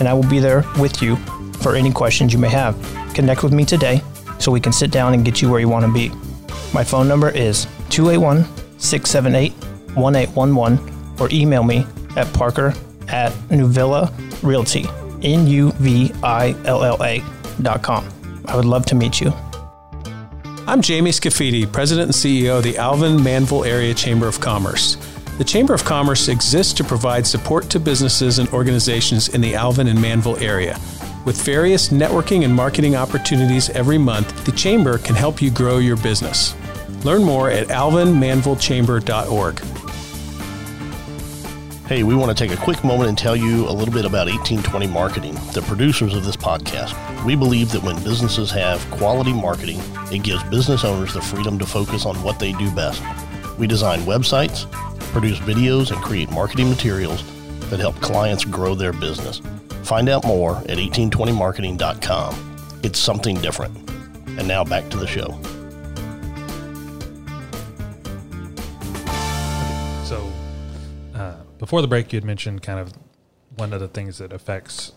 and 0.00 0.08
I 0.08 0.14
will 0.14 0.28
be 0.28 0.40
there 0.40 0.64
with 0.80 1.02
you 1.02 1.16
for 1.60 1.76
any 1.76 1.92
questions 1.92 2.32
you 2.32 2.38
may 2.38 2.48
have. 2.48 2.74
Connect 3.12 3.42
with 3.42 3.52
me 3.52 3.66
today 3.66 4.00
so 4.38 4.50
we 4.50 4.60
can 4.60 4.72
sit 4.72 4.90
down 4.90 5.12
and 5.12 5.26
get 5.26 5.42
you 5.42 5.50
where 5.50 5.60
you 5.60 5.68
want 5.68 5.84
to 5.84 5.92
be. 5.92 6.10
My 6.72 6.82
phone 6.82 7.06
number 7.06 7.30
is 7.30 7.66
281 7.90 8.44
678 8.78 9.52
1811 9.96 11.20
or 11.20 11.28
email 11.32 11.62
me 11.62 11.86
at 12.16 12.32
parker 12.34 12.74
at 13.08 13.32
Nuvilla 13.48 14.12
Realty, 14.42 14.86
N 15.22 15.46
U 15.46 15.72
V 15.72 16.12
I 16.22 16.54
L 16.64 16.84
L 16.84 17.02
A 17.02 17.22
dot 17.62 17.82
com. 17.82 18.08
I 18.44 18.56
would 18.56 18.64
love 18.64 18.86
to 18.86 18.94
meet 18.94 19.20
you. 19.20 19.32
I'm 20.66 20.82
Jamie 20.82 21.10
Scafidi, 21.12 21.70
President 21.70 22.08
and 22.08 22.14
CEO 22.14 22.58
of 22.58 22.64
the 22.64 22.76
Alvin 22.76 23.16
Manvel 23.16 23.66
Area 23.66 23.94
Chamber 23.94 24.28
of 24.28 24.38
Commerce. 24.38 24.96
The 25.38 25.44
Chamber 25.44 25.72
of 25.72 25.84
Commerce 25.84 26.28
exists 26.28 26.72
to 26.74 26.84
provide 26.84 27.26
support 27.26 27.70
to 27.70 27.80
businesses 27.80 28.38
and 28.38 28.48
organizations 28.50 29.28
in 29.28 29.40
the 29.40 29.54
Alvin 29.54 29.88
and 29.88 29.98
Manvel 29.98 30.40
area. 30.42 30.78
With 31.24 31.40
various 31.42 31.88
networking 31.88 32.44
and 32.44 32.54
marketing 32.54 32.96
opportunities 32.96 33.70
every 33.70 33.98
month, 33.98 34.44
the 34.44 34.52
Chamber 34.52 34.98
can 34.98 35.14
help 35.14 35.40
you 35.40 35.50
grow 35.50 35.78
your 35.78 35.96
business. 35.96 36.54
Learn 37.04 37.22
more 37.22 37.50
at 37.50 37.68
alvinmanvelchamber.org. 37.68 39.78
Hey, 41.88 42.02
we 42.02 42.14
want 42.14 42.28
to 42.28 42.34
take 42.34 42.54
a 42.54 42.62
quick 42.62 42.84
moment 42.84 43.08
and 43.08 43.16
tell 43.16 43.34
you 43.34 43.66
a 43.66 43.72
little 43.72 43.94
bit 43.94 44.04
about 44.04 44.26
1820 44.26 44.86
Marketing, 44.88 45.32
the 45.54 45.62
producers 45.62 46.14
of 46.14 46.22
this 46.22 46.36
podcast. 46.36 46.94
We 47.24 47.34
believe 47.34 47.72
that 47.72 47.82
when 47.82 47.96
businesses 48.04 48.50
have 48.50 48.78
quality 48.90 49.32
marketing, 49.32 49.80
it 50.12 50.22
gives 50.22 50.42
business 50.44 50.84
owners 50.84 51.14
the 51.14 51.22
freedom 51.22 51.58
to 51.58 51.64
focus 51.64 52.04
on 52.04 52.22
what 52.22 52.38
they 52.38 52.52
do 52.52 52.70
best. 52.74 53.02
We 53.58 53.66
design 53.66 54.00
websites, 54.00 54.70
produce 55.12 55.38
videos, 55.38 55.90
and 55.90 56.02
create 56.02 56.30
marketing 56.30 56.68
materials 56.68 57.24
that 57.70 57.80
help 57.80 57.98
clients 58.02 58.44
grow 58.44 58.74
their 58.74 58.92
business. 58.92 59.40
Find 59.82 60.10
out 60.10 60.26
more 60.26 60.58
at 60.58 60.76
1820marketing.com. 60.76 62.80
It's 62.82 62.98
something 62.98 63.40
different. 63.40 63.74
And 64.26 64.46
now 64.46 64.62
back 64.62 64.90
to 64.90 64.98
the 64.98 65.06
show. 65.06 65.40
Before 71.68 71.82
the 71.82 71.86
break, 71.86 72.14
you 72.14 72.16
had 72.16 72.24
mentioned 72.24 72.62
kind 72.62 72.80
of 72.80 72.94
one 73.56 73.74
of 73.74 73.80
the 73.80 73.88
things 73.88 74.16
that 74.16 74.32
affects 74.32 74.92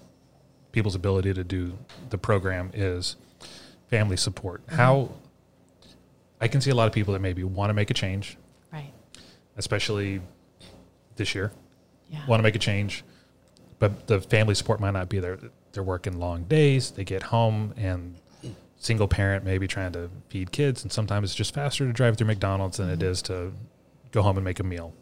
people's 0.72 0.96
ability 0.96 1.34
to 1.34 1.44
do 1.44 1.78
the 2.12 2.18
program 2.18 2.72
is 2.74 3.18
family 3.90 4.16
support. 4.16 4.66
Mm-hmm. 4.68 4.76
How 4.78 5.12
I 6.40 6.48
can 6.48 6.62
see 6.62 6.72
a 6.72 6.76
lot 6.76 6.88
of 6.88 6.94
people 6.94 7.12
that 7.12 7.20
maybe 7.20 7.44
want 7.44 7.72
to 7.72 7.74
make 7.74 7.90
a 7.90 7.94
change, 7.94 8.38
Right. 8.72 8.94
especially 9.58 10.22
this 11.18 11.36
year, 11.36 11.52
Yeah. 12.10 12.26
want 12.26 12.40
to 12.40 12.44
make 12.44 12.56
a 12.56 12.60
change, 12.60 13.04
but 13.78 14.08
the 14.08 14.22
family 14.22 14.56
support 14.56 14.80
might 14.80 14.92
not 14.92 15.10
be 15.10 15.20
there. 15.20 15.40
They're 15.74 15.84
working 15.84 16.22
long 16.22 16.46
days. 16.46 16.92
They 16.92 17.04
get 17.04 17.24
home 17.24 17.74
and 17.76 18.16
single 18.78 19.10
parent 19.10 19.44
maybe 19.44 19.68
trying 19.68 19.92
to 19.92 20.10
feed 20.30 20.54
kids, 20.54 20.84
and 20.84 20.92
sometimes 20.94 21.32
it's 21.32 21.36
just 21.36 21.54
faster 21.54 21.86
to 21.86 21.92
drive 21.92 22.16
through 22.16 22.28
McDonald's 22.28 22.78
than 22.78 22.90
it 22.90 23.00
mm-hmm. 23.00 23.12
is 23.12 23.22
to 23.24 23.52
go 24.14 24.22
home 24.22 24.38
and 24.38 24.46
make 24.46 24.62
a 24.62 24.64
meal. 24.64 24.94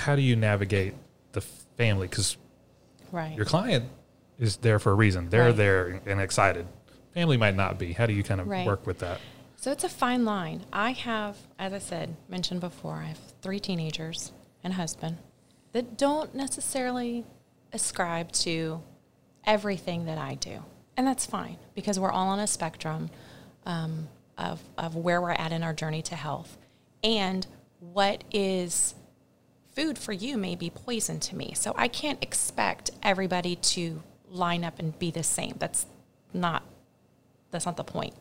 How 0.00 0.16
do 0.16 0.22
you 0.22 0.34
navigate 0.36 0.94
the 1.32 1.40
family? 1.76 2.08
Because 2.08 2.36
Right. 3.12 3.36
your 3.36 3.44
client 3.44 3.86
is 4.38 4.56
there 4.56 4.78
for 4.78 4.92
a 4.92 4.94
reason. 4.94 5.28
They're 5.30 5.46
Right. 5.46 5.56
there 5.56 6.00
and 6.06 6.20
excited. 6.20 6.66
Family 7.14 7.36
might 7.36 7.54
not 7.56 7.78
be. 7.78 7.92
How 7.92 8.06
do 8.06 8.12
you 8.12 8.22
kind 8.22 8.40
of 8.40 8.48
Right. 8.48 8.66
work 8.66 8.86
with 8.86 9.00
that? 9.00 9.20
So 9.56 9.70
it's 9.70 9.84
a 9.84 9.88
fine 9.88 10.24
line. 10.24 10.64
I 10.72 10.92
have, 10.92 11.36
as 11.58 11.72
I 11.72 11.78
said, 11.78 12.16
mentioned 12.28 12.60
before, 12.60 12.96
I 12.96 13.06
have 13.08 13.18
three 13.42 13.60
teenagers 13.60 14.32
and 14.64 14.72
a 14.72 14.76
husband 14.76 15.18
that 15.72 15.98
don't 15.98 16.34
necessarily 16.34 17.24
ascribe 17.72 18.32
to 18.32 18.80
everything 19.44 20.06
that 20.06 20.16
I 20.18 20.34
do. 20.34 20.62
And 20.96 21.06
that's 21.06 21.26
fine 21.26 21.56
because 21.74 21.98
we're 22.00 22.10
all 22.10 22.28
on 22.28 22.38
a 22.38 22.46
spectrum 22.46 23.10
um, 23.66 24.08
of, 24.38 24.60
of 24.78 24.96
where 24.96 25.20
we're 25.20 25.30
at 25.32 25.52
in 25.52 25.62
our 25.62 25.74
journey 25.74 26.00
to 26.02 26.16
health. 26.16 26.56
And 27.04 27.46
what 27.80 28.24
is 28.32 28.94
food 29.80 29.96
for 29.96 30.12
you 30.12 30.36
may 30.36 30.54
be 30.54 30.68
poison 30.68 31.18
to 31.18 31.34
me. 31.34 31.54
So 31.54 31.72
I 31.74 31.88
can't 31.88 32.22
expect 32.22 32.90
everybody 33.02 33.56
to 33.56 34.02
line 34.28 34.62
up 34.62 34.78
and 34.78 34.98
be 34.98 35.10
the 35.10 35.22
same. 35.22 35.54
That's 35.58 35.86
not 36.34 36.62
that's 37.50 37.66
not 37.66 37.76
the 37.76 37.84
point. 37.84 38.14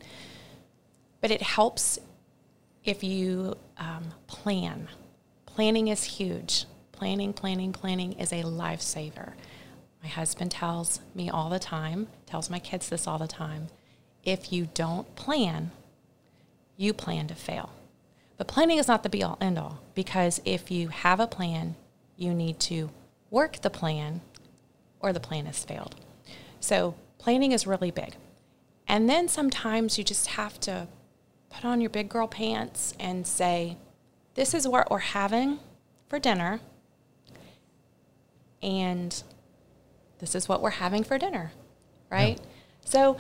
But 1.22 1.32
it 1.32 1.42
helps 1.42 2.00
if 2.86 3.04
you 3.04 3.56
um, 3.78 4.06
plan. 4.26 4.88
Planning 5.46 5.90
is 5.90 6.04
huge. 6.04 6.66
Planning, 6.94 7.34
planning, 7.34 7.74
planning 7.74 8.14
is 8.14 8.32
a 8.32 8.44
lifesaver. 8.44 9.34
My 10.02 10.08
husband 10.10 10.52
tells 10.52 11.02
me 11.14 11.30
all 11.30 11.50
the 11.50 11.60
time, 11.60 12.08
tells 12.26 12.50
my 12.50 12.60
kids 12.60 12.88
this 12.88 13.06
all 13.06 13.18
the 13.18 13.28
time. 13.28 13.68
If 14.24 14.54
you 14.54 14.70
don't 14.74 15.14
plan, 15.16 15.72
you 16.78 16.94
plan 16.94 17.28
to 17.28 17.36
fail. 17.36 17.70
But 18.40 18.48
planning 18.48 18.78
is 18.78 18.88
not 18.88 19.04
the 19.04 19.10
be 19.10 19.22
all 19.22 19.38
end 19.42 19.60
all 19.60 19.82
because 19.94 20.42
if 20.46 20.72
you 20.72 20.88
have 20.88 21.20
a 21.20 21.28
plan, 21.28 21.76
you 22.16 22.34
need 22.34 22.58
to 22.62 22.90
work 23.30 23.60
the 23.62 23.70
plan 23.70 24.22
or 25.02 25.12
the 25.12 25.20
plan 25.20 25.46
has 25.46 25.66
failed. 25.66 25.96
So 26.62 26.96
planning 27.18 27.52
is 27.52 27.68
really 27.68 27.92
big. 27.92 28.16
And 28.88 29.10
then 29.10 29.28
sometimes 29.28 29.98
you 29.98 30.06
just 30.06 30.28
have 30.28 30.58
to 30.62 30.88
put 31.50 31.66
on 31.66 31.82
your 31.82 31.90
big 31.90 32.08
girl 32.08 32.30
pants 32.30 32.94
and 32.98 33.28
say, 33.28 33.76
this 34.36 34.54
is 34.54 34.66
what 34.66 34.90
we're 34.90 35.00
having 35.00 35.60
for 36.08 36.18
dinner. 36.18 36.62
And 38.64 39.22
this 40.20 40.34
is 40.34 40.48
what 40.48 40.62
we're 40.62 40.70
having 40.70 41.04
for 41.04 41.18
dinner, 41.18 41.52
right? 42.10 42.40
So, 42.86 43.18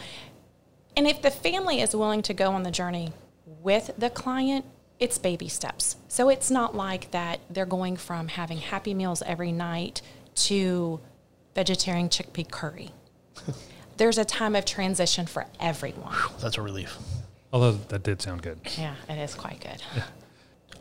and 0.95 1.05
if 1.05 1.21
the 1.21 1.31
family 1.31 1.81
is 1.81 1.93
willing 1.93 2.21
to 2.21 2.33
go 2.33 2.51
on 2.51 2.63
the 2.63 2.71
journey 2.71 3.11
with 3.45 3.91
the 3.97 4.09
client, 4.09 4.63
it's 4.99 5.17
baby 5.17 5.47
steps. 5.47 5.95
So 6.07 6.29
it's 6.29 6.51
not 6.51 6.75
like 6.75 7.11
that 7.11 7.39
they're 7.49 7.65
going 7.65 7.97
from 7.97 8.27
having 8.27 8.57
happy 8.57 8.93
meals 8.93 9.23
every 9.25 9.51
night 9.51 10.01
to 10.35 10.99
vegetarian 11.55 12.09
chickpea 12.09 12.49
curry. 12.49 12.91
There's 13.97 14.17
a 14.17 14.25
time 14.25 14.55
of 14.55 14.65
transition 14.65 15.25
for 15.25 15.45
everyone. 15.59 16.15
That's 16.39 16.57
a 16.57 16.61
relief. 16.61 16.97
Although 17.51 17.73
that 17.73 18.03
did 18.03 18.21
sound 18.21 18.43
good. 18.43 18.59
Yeah, 18.77 18.95
it 19.09 19.17
is 19.17 19.35
quite 19.35 19.59
good. 19.59 19.81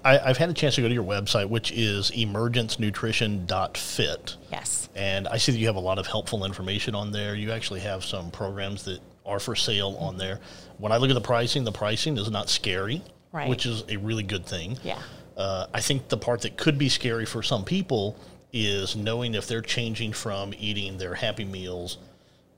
I, 0.05 0.19
I've 0.19 0.37
had 0.37 0.51
a 0.51 0.53
chance 0.53 0.75
to 0.77 0.83
go 0.83 0.89
to 0.89 0.95
your 0.95 1.05
website, 1.05 1.49
which 1.49 1.73
is 1.73 2.13
emergencenutrition.fit. 2.13 4.37
Yes. 4.53 4.89
And 4.95 5.27
I 5.27 5.39
see 5.39 5.51
that 5.53 5.59
you 5.59 5.67
have 5.67 5.77
a 5.77 5.81
lot 5.81 5.99
of 5.99 6.07
helpful 6.07 6.45
information 6.45 6.95
on 6.95 7.11
there. 7.11 7.35
You 7.35 7.51
actually 7.51 7.81
have 7.81 8.05
some 8.05 8.31
programs 8.31 8.85
that 8.85 9.01
are 9.27 9.41
for 9.41 9.57
sale 9.57 9.97
on 9.99 10.17
there. 10.17 10.39
When 10.79 10.93
I 10.93 10.99
look 10.99 11.11
at 11.11 11.15
the 11.15 11.21
pricing, 11.21 11.65
the 11.65 11.73
pricing 11.73 12.17
is 12.17 12.31
not 12.31 12.49
scary, 12.49 13.03
Right. 13.33 13.49
which 13.49 13.67
is 13.67 13.85
a 13.89 13.97
really 13.97 14.23
good 14.23 14.47
thing. 14.47 14.79
Yeah. 14.83 15.01
Uh, 15.37 15.67
I 15.73 15.81
think 15.81 16.09
the 16.09 16.17
part 16.17 16.43
that 16.43 16.57
could 16.57 16.79
be 16.79 16.89
scary 16.89 17.27
for 17.27 17.43
some 17.43 17.65
people 17.65 18.19
is 18.53 18.97
knowing 18.97 19.35
if 19.35 19.47
they're 19.47 19.61
changing 19.61 20.13
from 20.13 20.55
eating 20.59 20.99
their 20.99 21.15
Happy 21.15 21.45
Meals 21.45 21.99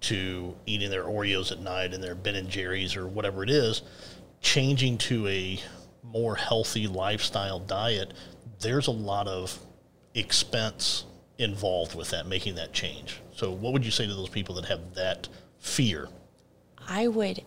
to 0.02 0.54
eating 0.66 0.90
their 0.90 1.04
Oreos 1.04 1.52
at 1.52 1.60
night 1.60 1.92
and 1.92 2.02
their 2.02 2.14
Ben 2.14 2.36
and 2.36 2.48
Jerry's 2.48 2.96
or 2.96 3.06
whatever 3.06 3.42
it 3.42 3.50
is, 3.50 3.82
changing 4.40 4.98
to 4.98 5.26
a 5.28 5.60
more 6.02 6.36
healthy 6.36 6.86
lifestyle 6.86 7.58
diet. 7.58 8.14
There's 8.60 8.86
a 8.86 8.92
lot 8.92 9.28
of 9.28 9.58
expense 10.14 11.04
involved 11.38 11.94
with 11.94 12.10
that, 12.10 12.26
making 12.26 12.54
that 12.56 12.72
change. 12.72 13.20
So, 13.34 13.50
what 13.50 13.72
would 13.72 13.84
you 13.84 13.90
say 13.90 14.06
to 14.06 14.14
those 14.14 14.28
people 14.28 14.54
that 14.56 14.66
have 14.66 14.94
that 14.94 15.28
fear? 15.58 16.08
I 16.88 17.08
would 17.08 17.42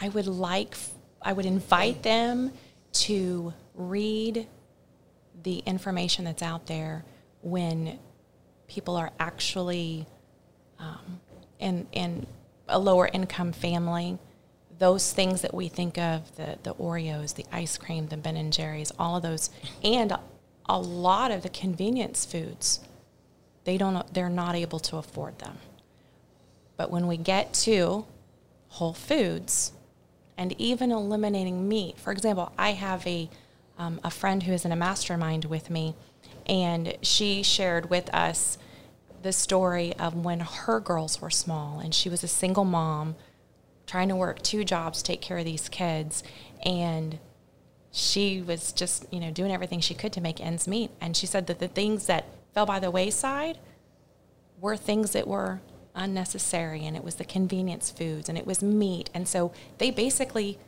I 0.00 0.08
would 0.08 0.26
like 0.26 0.76
I 1.24 1.32
would 1.32 1.46
invite 1.46 2.02
them 2.02 2.52
to 2.92 3.52
read 3.74 4.46
the 5.42 5.58
information 5.60 6.24
that's 6.24 6.42
out 6.42 6.66
there 6.66 7.04
when 7.42 7.98
people 8.68 8.96
are 8.96 9.10
actually 9.18 10.06
um, 10.78 11.20
in 11.58 11.86
in 11.92 12.26
a 12.68 12.78
lower 12.78 13.08
income 13.12 13.52
family. 13.52 14.18
Those 14.78 15.12
things 15.12 15.42
that 15.42 15.54
we 15.54 15.68
think 15.68 15.98
of 15.98 16.34
the 16.36 16.58
the 16.62 16.74
Oreos, 16.74 17.34
the 17.34 17.46
ice 17.52 17.76
cream, 17.78 18.08
the 18.08 18.16
Ben 18.16 18.36
and 18.36 18.52
Jerry's, 18.52 18.92
all 18.98 19.16
of 19.16 19.22
those, 19.22 19.50
and 19.82 20.16
a 20.68 20.78
lot 20.78 21.30
of 21.30 21.42
the 21.42 21.48
convenience 21.48 22.24
foods, 22.24 22.80
they 23.64 23.76
don't 23.76 24.12
they're 24.12 24.28
not 24.28 24.54
able 24.54 24.78
to 24.80 24.96
afford 24.96 25.38
them. 25.38 25.58
But 26.76 26.90
when 26.90 27.06
we 27.06 27.16
get 27.16 27.52
to 27.54 28.06
whole 28.68 28.94
foods 28.94 29.72
and 30.36 30.52
even 30.60 30.90
eliminating 30.90 31.68
meat. 31.68 31.98
For 31.98 32.12
example, 32.12 32.52
I 32.58 32.72
have 32.72 33.06
a, 33.06 33.28
um, 33.78 34.00
a 34.02 34.10
friend 34.10 34.42
who 34.42 34.52
is 34.52 34.64
in 34.64 34.72
a 34.72 34.76
mastermind 34.76 35.44
with 35.46 35.70
me, 35.70 35.94
and 36.46 36.96
she 37.02 37.42
shared 37.42 37.90
with 37.90 38.12
us 38.14 38.58
the 39.22 39.32
story 39.32 39.94
of 39.96 40.14
when 40.14 40.40
her 40.40 40.80
girls 40.80 41.20
were 41.20 41.30
small, 41.30 41.78
and 41.78 41.94
she 41.94 42.08
was 42.08 42.24
a 42.24 42.28
single 42.28 42.64
mom 42.64 43.14
trying 43.86 44.08
to 44.08 44.16
work 44.16 44.42
two 44.42 44.64
jobs, 44.64 45.02
take 45.02 45.20
care 45.20 45.38
of 45.38 45.44
these 45.44 45.68
kids, 45.68 46.22
and 46.64 47.18
she 47.92 48.40
was 48.40 48.72
just, 48.72 49.04
you 49.12 49.20
know, 49.20 49.30
doing 49.30 49.52
everything 49.52 49.80
she 49.80 49.94
could 49.94 50.12
to 50.14 50.20
make 50.20 50.40
ends 50.40 50.66
meet. 50.66 50.90
And 51.00 51.16
she 51.16 51.26
said 51.26 51.46
that 51.48 51.58
the 51.58 51.68
things 51.68 52.06
that 52.06 52.24
fell 52.54 52.64
by 52.64 52.80
the 52.80 52.90
wayside 52.90 53.58
were 54.60 54.76
things 54.76 55.12
that 55.12 55.28
were 55.28 55.60
unnecessary 55.94 56.84
and 56.86 56.96
it 56.96 57.04
was 57.04 57.16
the 57.16 57.24
convenience 57.24 57.90
foods 57.90 58.28
and 58.28 58.38
it 58.38 58.46
was 58.46 58.62
meat. 58.62 59.10
And 59.14 59.28
so 59.28 59.52
they 59.78 59.90
basically, 59.90 60.58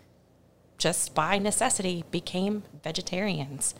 just 0.78 1.14
by 1.14 1.38
necessity, 1.38 2.04
became 2.10 2.64
vegetarians. 2.82 3.74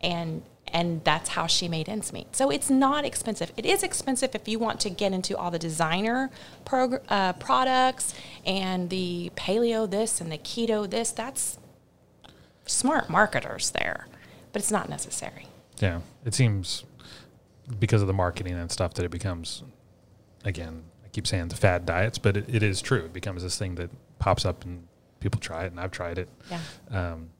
And 0.00 0.42
and 0.72 1.02
that's 1.04 1.30
how 1.30 1.46
she 1.46 1.68
made 1.68 1.88
ends 1.88 2.12
meet. 2.12 2.36
So 2.36 2.50
it's 2.50 2.70
not 2.70 3.04
expensive. 3.04 3.52
It 3.56 3.64
is 3.64 3.82
expensive 3.82 4.34
if 4.34 4.46
you 4.46 4.58
want 4.58 4.80
to 4.80 4.90
get 4.90 5.12
into 5.12 5.36
all 5.36 5.50
the 5.50 5.58
designer 5.58 6.30
prog- 6.64 7.00
uh, 7.08 7.32
products 7.34 8.14
and 8.44 8.90
the 8.90 9.30
paleo 9.34 9.90
this 9.90 10.20
and 10.20 10.30
the 10.30 10.38
keto 10.38 10.88
this. 10.88 11.10
That's 11.10 11.58
smart 12.66 13.08
marketers 13.08 13.70
there, 13.70 14.06
but 14.52 14.60
it's 14.60 14.70
not 14.70 14.88
necessary. 14.88 15.46
Yeah, 15.78 16.00
it 16.24 16.34
seems 16.34 16.84
because 17.78 18.02
of 18.02 18.08
the 18.08 18.14
marketing 18.14 18.54
and 18.54 18.70
stuff 18.70 18.94
that 18.94 19.04
it 19.04 19.10
becomes, 19.10 19.62
again, 20.48 20.82
I 21.04 21.08
keep 21.08 21.26
saying 21.26 21.48
the 21.48 21.56
fad 21.56 21.86
diets, 21.86 22.18
but 22.18 22.36
it, 22.36 22.46
it 22.48 22.62
is 22.62 22.80
true. 22.82 23.04
It 23.04 23.12
becomes 23.12 23.42
this 23.42 23.56
thing 23.56 23.76
that 23.76 23.90
pops 24.18 24.44
up 24.44 24.64
and 24.64 24.86
people 25.20 25.40
try 25.40 25.64
it, 25.64 25.70
and 25.70 25.80
I've 25.80 25.90
tried 25.90 26.18
it. 26.18 26.28
Yeah. 26.50 26.60
Um, 26.90 27.30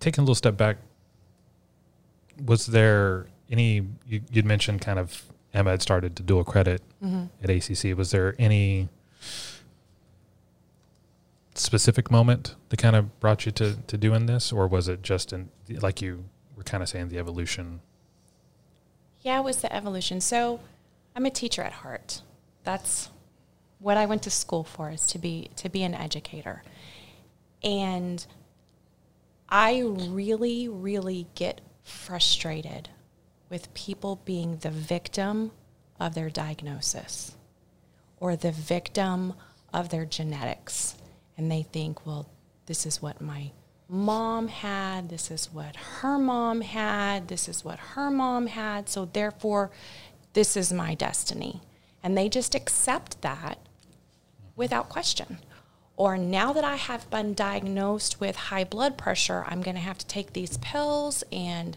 taking 0.00 0.22
a 0.22 0.24
little 0.24 0.34
step 0.34 0.56
back, 0.56 0.76
was 2.44 2.66
there 2.66 3.26
any, 3.50 3.86
you, 4.06 4.20
you'd 4.30 4.44
mentioned 4.44 4.80
kind 4.80 4.98
of 4.98 5.24
Emma 5.54 5.70
had 5.70 5.82
started 5.82 6.16
to 6.16 6.22
dual 6.22 6.44
credit 6.44 6.82
at 7.42 7.48
ACC. 7.48 7.96
Was 7.96 8.10
there 8.10 8.34
any 8.38 8.88
specific 11.54 12.10
moment 12.10 12.54
that 12.68 12.76
kind 12.76 12.94
of 12.94 13.18
brought 13.20 13.46
you 13.46 13.52
to, 13.52 13.76
to 13.86 13.96
doing 13.96 14.26
this, 14.26 14.52
or 14.52 14.66
was 14.66 14.88
it 14.88 15.02
just 15.02 15.32
in, 15.32 15.48
like 15.80 16.02
you 16.02 16.24
were 16.56 16.62
kind 16.62 16.82
of 16.82 16.88
saying, 16.88 17.08
the 17.08 17.18
evolution? 17.18 17.80
Yeah, 19.22 19.40
it 19.40 19.44
was 19.44 19.62
the 19.62 19.74
evolution. 19.74 20.20
So 20.20 20.60
I'm 21.16 21.24
a 21.24 21.30
teacher 21.30 21.62
at 21.62 21.72
heart. 21.72 22.20
That's 22.62 23.08
what 23.78 23.96
I 23.96 24.04
went 24.04 24.22
to 24.24 24.30
school 24.30 24.64
for 24.64 24.90
is 24.90 25.06
to 25.08 25.18
be 25.18 25.50
to 25.56 25.70
be 25.70 25.82
an 25.82 25.94
educator. 25.94 26.62
And 27.64 28.24
I 29.48 29.80
really, 29.80 30.68
really 30.68 31.26
get 31.34 31.62
frustrated 31.82 32.90
with 33.48 33.72
people 33.72 34.20
being 34.26 34.58
the 34.58 34.70
victim 34.70 35.52
of 35.98 36.14
their 36.14 36.28
diagnosis 36.28 37.34
or 38.18 38.36
the 38.36 38.52
victim 38.52 39.32
of 39.72 39.88
their 39.88 40.04
genetics. 40.04 40.96
And 41.38 41.50
they 41.50 41.62
think, 41.62 42.04
well, 42.04 42.28
this 42.66 42.84
is 42.84 43.00
what 43.00 43.22
my 43.22 43.52
mom 43.88 44.48
had, 44.48 45.08
this 45.08 45.30
is 45.30 45.46
what 45.52 45.76
her 45.76 46.18
mom 46.18 46.60
had, 46.60 47.28
this 47.28 47.48
is 47.48 47.64
what 47.64 47.78
her 47.78 48.10
mom 48.10 48.48
had, 48.48 48.88
so 48.88 49.04
therefore, 49.04 49.70
this 50.36 50.56
is 50.56 50.70
my 50.72 50.94
destiny. 50.94 51.62
And 52.02 52.16
they 52.16 52.28
just 52.28 52.54
accept 52.54 53.22
that 53.22 53.58
without 54.54 54.88
question. 54.90 55.38
Or 55.96 56.18
now 56.18 56.52
that 56.52 56.62
I 56.62 56.76
have 56.76 57.08
been 57.10 57.32
diagnosed 57.32 58.20
with 58.20 58.36
high 58.36 58.64
blood 58.64 58.98
pressure, 58.98 59.44
I'm 59.48 59.62
going 59.62 59.76
to 59.76 59.82
have 59.82 59.96
to 59.98 60.06
take 60.06 60.34
these 60.34 60.58
pills, 60.58 61.24
and 61.32 61.76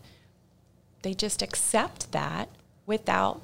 they 1.04 1.14
just 1.14 1.42
accept 1.42 2.12
that 2.12 2.50
without 2.86 3.42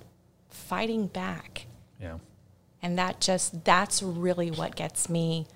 fighting 0.49 1.07
back 1.07 1.65
Yeah. 2.01 2.17
and 2.81 2.97
that 2.97 3.21
just 3.21 3.63
that's 3.63 4.01
really 4.03 4.51
what 4.51 4.75
gets 4.75 5.07
me 5.09 5.47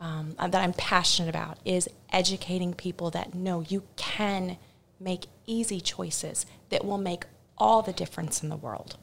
um, 0.00 0.34
uh, 0.38 0.48
that 0.48 0.60
i'm 0.62 0.72
passionate 0.72 1.28
about 1.28 1.56
is 1.64 1.88
educating 2.12 2.74
people 2.74 3.10
that 3.10 3.32
no 3.34 3.60
you 3.62 3.82
can 3.96 4.56
make 4.98 5.26
easy 5.46 5.80
choices 5.80 6.46
that 6.70 6.84
will 6.84 6.98
make 6.98 7.24
all 7.60 7.82
the 7.82 7.92
difference 7.92 8.42
in 8.42 8.48
the 8.48 8.56
world 8.56 8.96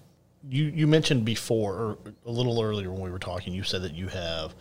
You 0.50 0.66
you 0.66 0.88
mentioned 0.88 1.26
before, 1.26 1.74
or 1.74 1.98
a 2.26 2.32
little 2.32 2.62
earlier 2.62 2.92
when 2.92 3.02
we 3.02 3.12
were 3.12 3.20
talking, 3.20 3.54
you 3.54 3.64
said 3.64 3.82
that 3.84 3.94
you 3.94 4.08
have, 4.08 4.56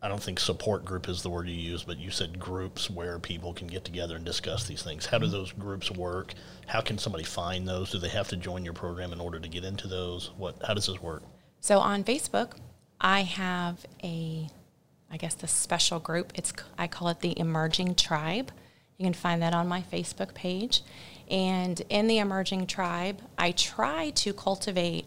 I 0.00 0.08
don't 0.08 0.22
think 0.22 0.40
support 0.40 0.84
group 0.84 1.08
is 1.08 1.22
the 1.22 1.30
word 1.30 1.48
you 1.48 1.54
use, 1.54 1.84
but 1.84 1.98
you 1.98 2.10
said 2.10 2.38
groups 2.38 2.90
where 2.90 3.18
people 3.18 3.52
can 3.54 3.66
get 3.68 3.84
together 3.84 4.16
and 4.16 4.24
discuss 4.24 4.66
these 4.66 4.82
things. 4.82 5.06
How 5.06 5.18
do 5.18 5.26
mm-hmm. 5.26 5.32
those 5.32 5.52
groups 5.52 5.90
work? 5.90 6.34
How 6.66 6.80
can 6.80 6.98
somebody 6.98 7.24
find 7.24 7.66
those? 7.66 7.90
Do 7.92 7.98
they 7.98 8.08
have 8.08 8.28
to 8.28 8.36
join 8.36 8.64
your 8.64 8.74
program 8.74 9.12
in 9.12 9.20
order 9.20 9.38
to 9.38 9.48
get 9.48 9.64
into 9.64 9.88
those? 9.88 10.30
What? 10.36 10.56
How 10.66 10.74
does 10.74 10.86
this 10.86 11.00
work? 11.00 11.22
so 11.62 11.78
on 11.78 12.04
facebook 12.04 12.56
i 13.00 13.22
have 13.22 13.86
a 14.02 14.48
i 15.10 15.16
guess 15.16 15.34
the 15.34 15.48
special 15.48 15.98
group 15.98 16.32
it's 16.34 16.52
i 16.76 16.86
call 16.86 17.08
it 17.08 17.20
the 17.20 17.38
emerging 17.38 17.94
tribe 17.94 18.50
you 18.98 19.04
can 19.04 19.14
find 19.14 19.40
that 19.40 19.54
on 19.54 19.66
my 19.66 19.80
facebook 19.80 20.34
page 20.34 20.82
and 21.32 21.82
in 21.88 22.06
the 22.06 22.18
emerging 22.18 22.66
tribe 22.66 23.20
i 23.36 23.50
try 23.50 24.10
to 24.10 24.32
cultivate 24.32 25.06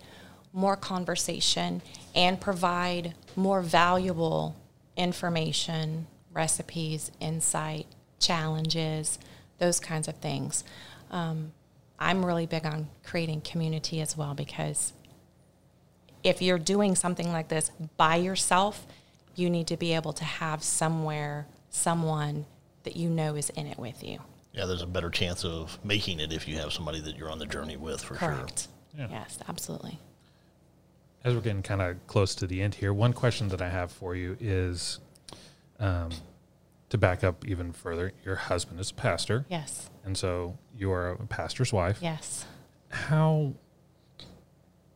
more 0.51 0.75
conversation 0.75 1.81
and 2.13 2.41
provide 2.41 3.13
more 3.38 3.61
valuable 3.61 4.55
information 4.97 6.07
recipes 6.33 7.11
insight 7.21 7.85
challenges 8.19 9.19
those 9.59 9.79
kinds 9.79 10.07
of 10.09 10.15
things 10.15 10.65
um, 11.11 11.53
i'm 11.99 12.25
really 12.25 12.45
big 12.45 12.65
on 12.65 12.88
creating 13.03 13.39
community 13.39 14.01
as 14.01 14.17
well 14.17 14.33
because 14.33 14.91
if 16.25 16.41
you're 16.41 16.57
doing 16.57 16.95
something 16.95 17.31
like 17.31 17.49
this 17.49 17.69
by 17.97 18.15
yourself, 18.15 18.88
you 19.35 19.47
need 19.47 19.67
to 19.67 19.77
be 19.77 19.93
able 19.93 20.11
to 20.13 20.23
have 20.23 20.63
somewhere, 20.63 21.45
someone 21.69 22.47
that 22.83 22.95
you 22.95 23.09
know 23.09 23.35
is 23.35 23.51
in 23.51 23.67
it 23.67 23.77
with 23.77 24.03
you. 24.03 24.19
Yeah, 24.55 24.65
there's 24.65 24.81
a 24.81 24.87
better 24.87 25.09
chance 25.09 25.43
of 25.43 25.77
making 25.83 26.19
it 26.19 26.31
if 26.31 26.47
you 26.47 26.55
have 26.57 26.71
somebody 26.71 27.01
that 27.01 27.17
you're 27.17 27.29
on 27.29 27.39
the 27.39 27.45
journey 27.45 27.75
with, 27.77 28.01
for 28.01 28.15
sure. 28.17 28.29
Correct. 28.29 28.67
Yeah. 28.97 29.07
Yes, 29.09 29.37
absolutely. 29.49 29.99
As 31.23 31.33
we're 31.33 31.41
getting 31.41 31.61
kind 31.63 31.81
of 31.81 32.07
close 32.07 32.35
to 32.35 32.47
the 32.47 32.61
end 32.61 32.75
here, 32.75 32.93
one 32.93 33.11
question 33.11 33.49
that 33.49 33.61
I 33.61 33.69
have 33.69 33.91
for 33.91 34.15
you 34.15 34.37
is 34.39 34.99
um, 35.79 36.09
to 36.89 36.97
back 36.97 37.23
up 37.23 37.45
even 37.45 37.73
further. 37.73 38.13
Your 38.23 38.35
husband 38.35 38.79
is 38.79 38.91
a 38.91 38.93
pastor, 38.93 39.45
Yes. 39.49 39.89
and 40.05 40.17
so 40.17 40.57
you 40.77 40.91
are 40.91 41.11
a 41.11 41.25
pastor's 41.25 41.73
wife. 41.73 41.97
Yes. 42.01 42.45
How 42.89 43.53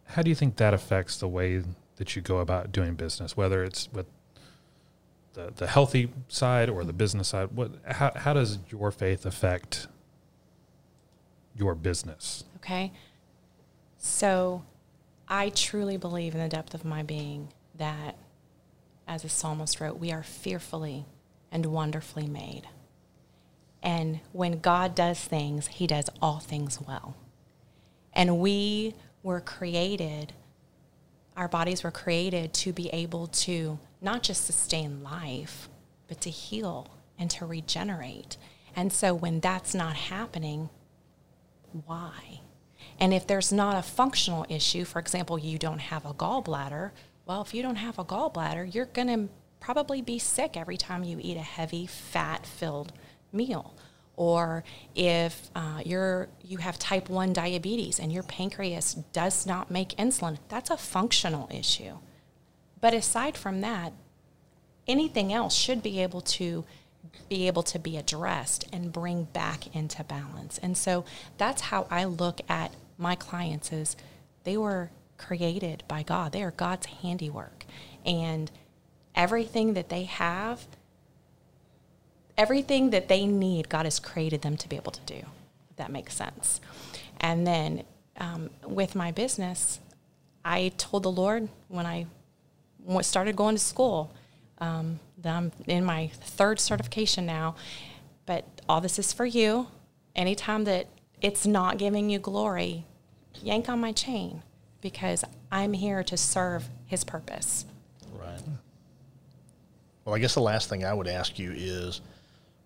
how 0.05 0.21
do 0.23 0.29
you 0.29 0.35
think 0.35 0.55
that 0.57 0.73
affects 0.73 1.17
the 1.17 1.27
way 1.27 1.63
that 1.97 2.15
you 2.15 2.21
go 2.21 2.37
about 2.39 2.71
doing 2.71 2.95
business, 2.95 3.35
whether 3.35 3.63
it's 3.63 3.91
with 3.91 4.05
the 5.33 5.51
the 5.55 5.67
healthy 5.67 6.11
side 6.27 6.69
or 6.69 6.83
the 6.83 6.93
business 6.93 7.29
side? 7.29 7.49
What 7.53 7.71
how 7.85 8.11
how 8.15 8.33
does 8.33 8.59
your 8.69 8.91
faith 8.91 9.25
affect 9.25 9.87
your 11.55 11.75
business? 11.75 12.43
Okay. 12.57 12.91
So 13.97 14.63
I 15.27 15.49
truly 15.49 15.97
believe 15.97 16.33
in 16.33 16.41
the 16.41 16.49
depth 16.49 16.73
of 16.73 16.85
my 16.85 17.03
being 17.03 17.49
that, 17.75 18.17
as 19.07 19.23
the 19.23 19.29
psalmist 19.29 19.79
wrote, 19.79 19.99
we 19.99 20.11
are 20.11 20.23
fearfully 20.23 21.05
and 21.51 21.65
wonderfully 21.65 22.27
made. 22.27 22.63
And 23.81 24.19
when 24.33 24.59
God 24.59 24.95
does 24.95 25.19
things, 25.19 25.67
he 25.67 25.87
does 25.87 26.09
all 26.21 26.39
things 26.39 26.79
well. 26.81 27.15
And 28.13 28.39
we 28.39 28.95
were 29.23 29.39
created, 29.39 30.33
our 31.37 31.47
bodies 31.47 31.83
were 31.83 31.91
created 31.91 32.53
to 32.55 32.73
be 32.73 32.89
able 32.89 33.27
to 33.27 33.79
not 34.01 34.23
just 34.23 34.45
sustain 34.45 35.03
life, 35.03 35.69
but 36.07 36.21
to 36.21 36.29
heal 36.29 36.87
and 37.17 37.29
to 37.31 37.45
regenerate. 37.45 38.37
And 38.75 38.93
so 38.93 39.13
when 39.13 39.39
that's 39.39 39.73
not 39.73 39.95
happening, 39.95 40.69
why? 41.85 42.41
And 42.99 43.13
if 43.13 43.27
there's 43.27 43.51
not 43.51 43.77
a 43.77 43.81
functional 43.81 44.45
issue, 44.49 44.85
for 44.85 44.99
example, 44.99 45.37
you 45.37 45.57
don't 45.57 45.79
have 45.79 46.05
a 46.05 46.13
gallbladder, 46.13 46.91
well, 47.25 47.41
if 47.41 47.53
you 47.53 47.61
don't 47.61 47.75
have 47.75 47.99
a 47.99 48.05
gallbladder, 48.05 48.73
you're 48.73 48.85
going 48.85 49.07
to 49.07 49.29
probably 49.59 50.01
be 50.01 50.17
sick 50.17 50.57
every 50.57 50.77
time 50.77 51.03
you 51.03 51.19
eat 51.21 51.37
a 51.37 51.41
heavy, 51.41 51.85
fat 51.85 52.45
filled 52.45 52.91
meal. 53.31 53.75
Or 54.15 54.63
if 54.95 55.49
uh, 55.55 55.81
you're, 55.85 56.27
you 56.43 56.57
have 56.57 56.77
type 56.77 57.09
1 57.09 57.31
diabetes 57.31 57.99
and 57.99 58.11
your 58.11 58.23
pancreas 58.23 58.95
does 59.13 59.45
not 59.45 59.71
make 59.71 59.89
insulin, 59.89 60.37
that's 60.49 60.69
a 60.69 60.77
functional 60.77 61.47
issue. 61.53 61.97
But 62.81 62.93
aside 62.93 63.37
from 63.37 63.61
that, 63.61 63.93
anything 64.87 65.31
else 65.31 65.55
should 65.55 65.83
be 65.83 66.01
able 66.01 66.21
to 66.21 66.65
be 67.27 67.47
able 67.47 67.63
to 67.63 67.79
be 67.79 67.95
addressed 67.95 68.67
and 68.73 68.91
bring 68.91 69.23
back 69.25 69.73
into 69.75 70.03
balance. 70.03 70.57
And 70.57 70.77
so 70.77 71.05
that's 71.37 71.61
how 71.63 71.87
I 71.89 72.03
look 72.03 72.41
at 72.49 72.73
my 72.97 73.15
clients 73.15 73.71
is 73.71 73.95
they 74.43 74.57
were 74.57 74.91
created 75.17 75.83
by 75.87 76.03
God. 76.03 76.31
They 76.31 76.43
are 76.43 76.51
God's 76.51 76.87
handiwork. 76.87 77.65
And 78.05 78.51
everything 79.15 79.73
that 79.73 79.89
they 79.89 80.03
have, 80.03 80.65
everything 82.37 82.89
that 82.89 83.07
they 83.07 83.25
need, 83.25 83.69
God 83.69 83.85
has 83.85 83.99
created 83.99 84.41
them 84.41 84.57
to 84.57 84.67
be 84.67 84.75
able 84.75 84.91
to 84.91 85.01
do. 85.01 85.25
If 85.69 85.75
that 85.77 85.91
makes 85.91 86.15
sense. 86.15 86.61
And 87.19 87.45
then 87.45 87.83
um, 88.17 88.49
with 88.65 88.95
my 88.95 89.11
business, 89.11 89.79
I 90.43 90.71
told 90.77 91.03
the 91.03 91.11
Lord 91.11 91.49
when 91.67 91.85
I 91.85 92.07
started 93.01 93.35
going 93.35 93.55
to 93.55 93.61
school, 93.61 94.13
um, 94.59 94.99
I'm 95.23 95.51
in 95.67 95.83
my 95.83 96.07
third 96.13 96.59
certification 96.59 97.25
now, 97.25 97.55
but 98.25 98.45
all 98.67 98.81
this 98.81 98.99
is 98.99 99.13
for 99.13 99.25
you. 99.25 99.67
Anytime 100.15 100.63
that 100.65 100.87
it's 101.21 101.45
not 101.45 101.77
giving 101.77 102.09
you 102.09 102.19
glory, 102.19 102.85
yank 103.41 103.69
on 103.69 103.79
my 103.79 103.91
chain 103.91 104.43
because 104.81 105.23
I'm 105.51 105.73
here 105.73 106.03
to 106.03 106.17
serve 106.17 106.69
his 106.85 107.03
purpose. 107.03 107.65
Right. 108.13 108.41
Well, 110.05 110.15
I 110.15 110.19
guess 110.19 110.33
the 110.33 110.41
last 110.41 110.69
thing 110.69 110.83
I 110.83 110.93
would 110.93 111.07
ask 111.07 111.37
you 111.37 111.53
is 111.55 112.01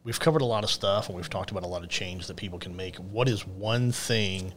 we've 0.03 0.19
covered 0.19 0.41
a 0.41 0.45
lot 0.45 0.63
of 0.63 0.69
stuff 0.69 1.07
and 1.07 1.15
we've 1.15 1.29
talked 1.29 1.51
about 1.51 1.63
a 1.63 1.67
lot 1.67 1.83
of 1.83 1.89
change 1.89 2.27
that 2.27 2.37
people 2.37 2.59
can 2.59 2.75
make. 2.75 2.95
What 2.97 3.27
is 3.27 3.45
one 3.47 3.91
thing 3.91 4.53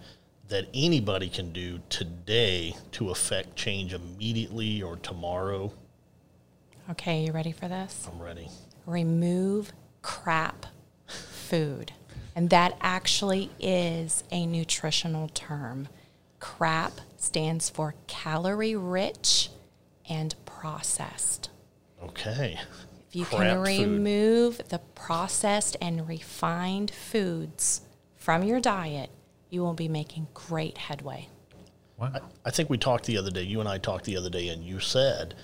that 0.49 0.67
anybody 0.75 1.29
can 1.29 1.53
do 1.53 1.81
today 1.89 2.75
to 2.93 3.11
affect 3.11 3.57
change 3.57 3.93
immediately 3.93 4.83
or 4.83 4.97
tomorrow? 4.97 5.73
Okay, 6.91 7.25
you 7.25 7.33
ready 7.33 7.53
for 7.53 7.69
this? 7.69 8.09
I'm 8.11 8.23
ready. 8.23 8.49
Remove 8.87 9.73
crap 10.03 10.67
food. 11.07 11.93
And 12.37 12.51
that 12.51 12.77
actually 12.81 13.51
is 13.59 14.23
a 14.31 14.47
nutritional 14.47 15.29
term. 15.29 15.89
CRAP 16.39 16.93
stands 17.17 17.69
for 17.71 17.95
calorie 18.07 18.77
rich 18.77 19.51
and 20.09 20.35
processed. 20.45 21.51
Okay. 22.05 22.59
If 23.09 23.17
you 23.17 23.25
Crap 23.25 23.41
can 23.41 23.57
food. 23.57 23.67
remove 23.67 24.61
the 24.69 24.81
processed 24.95 25.77
and 25.81 26.07
refined 26.07 26.91
foods 26.91 27.81
from 28.17 28.43
your 28.45 28.61
diet, 28.61 29.11
you 29.57 29.63
will 29.63 29.73
be 29.73 29.89
making 29.89 30.29
great 30.35 30.77
headway. 30.77 31.29
Wow. 31.97 32.13
I 32.45 32.51
think 32.51 32.69
we 32.69 32.77
talked 32.77 33.07
the 33.07 33.17
other 33.17 33.31
day, 33.31 33.43
you 33.43 33.59
and 33.59 33.69
I 33.69 33.79
talked 33.79 34.05
the 34.05 34.19
other 34.19 34.29
day, 34.29 34.49
and 34.49 34.63
you 34.63 34.81
said 34.81 35.35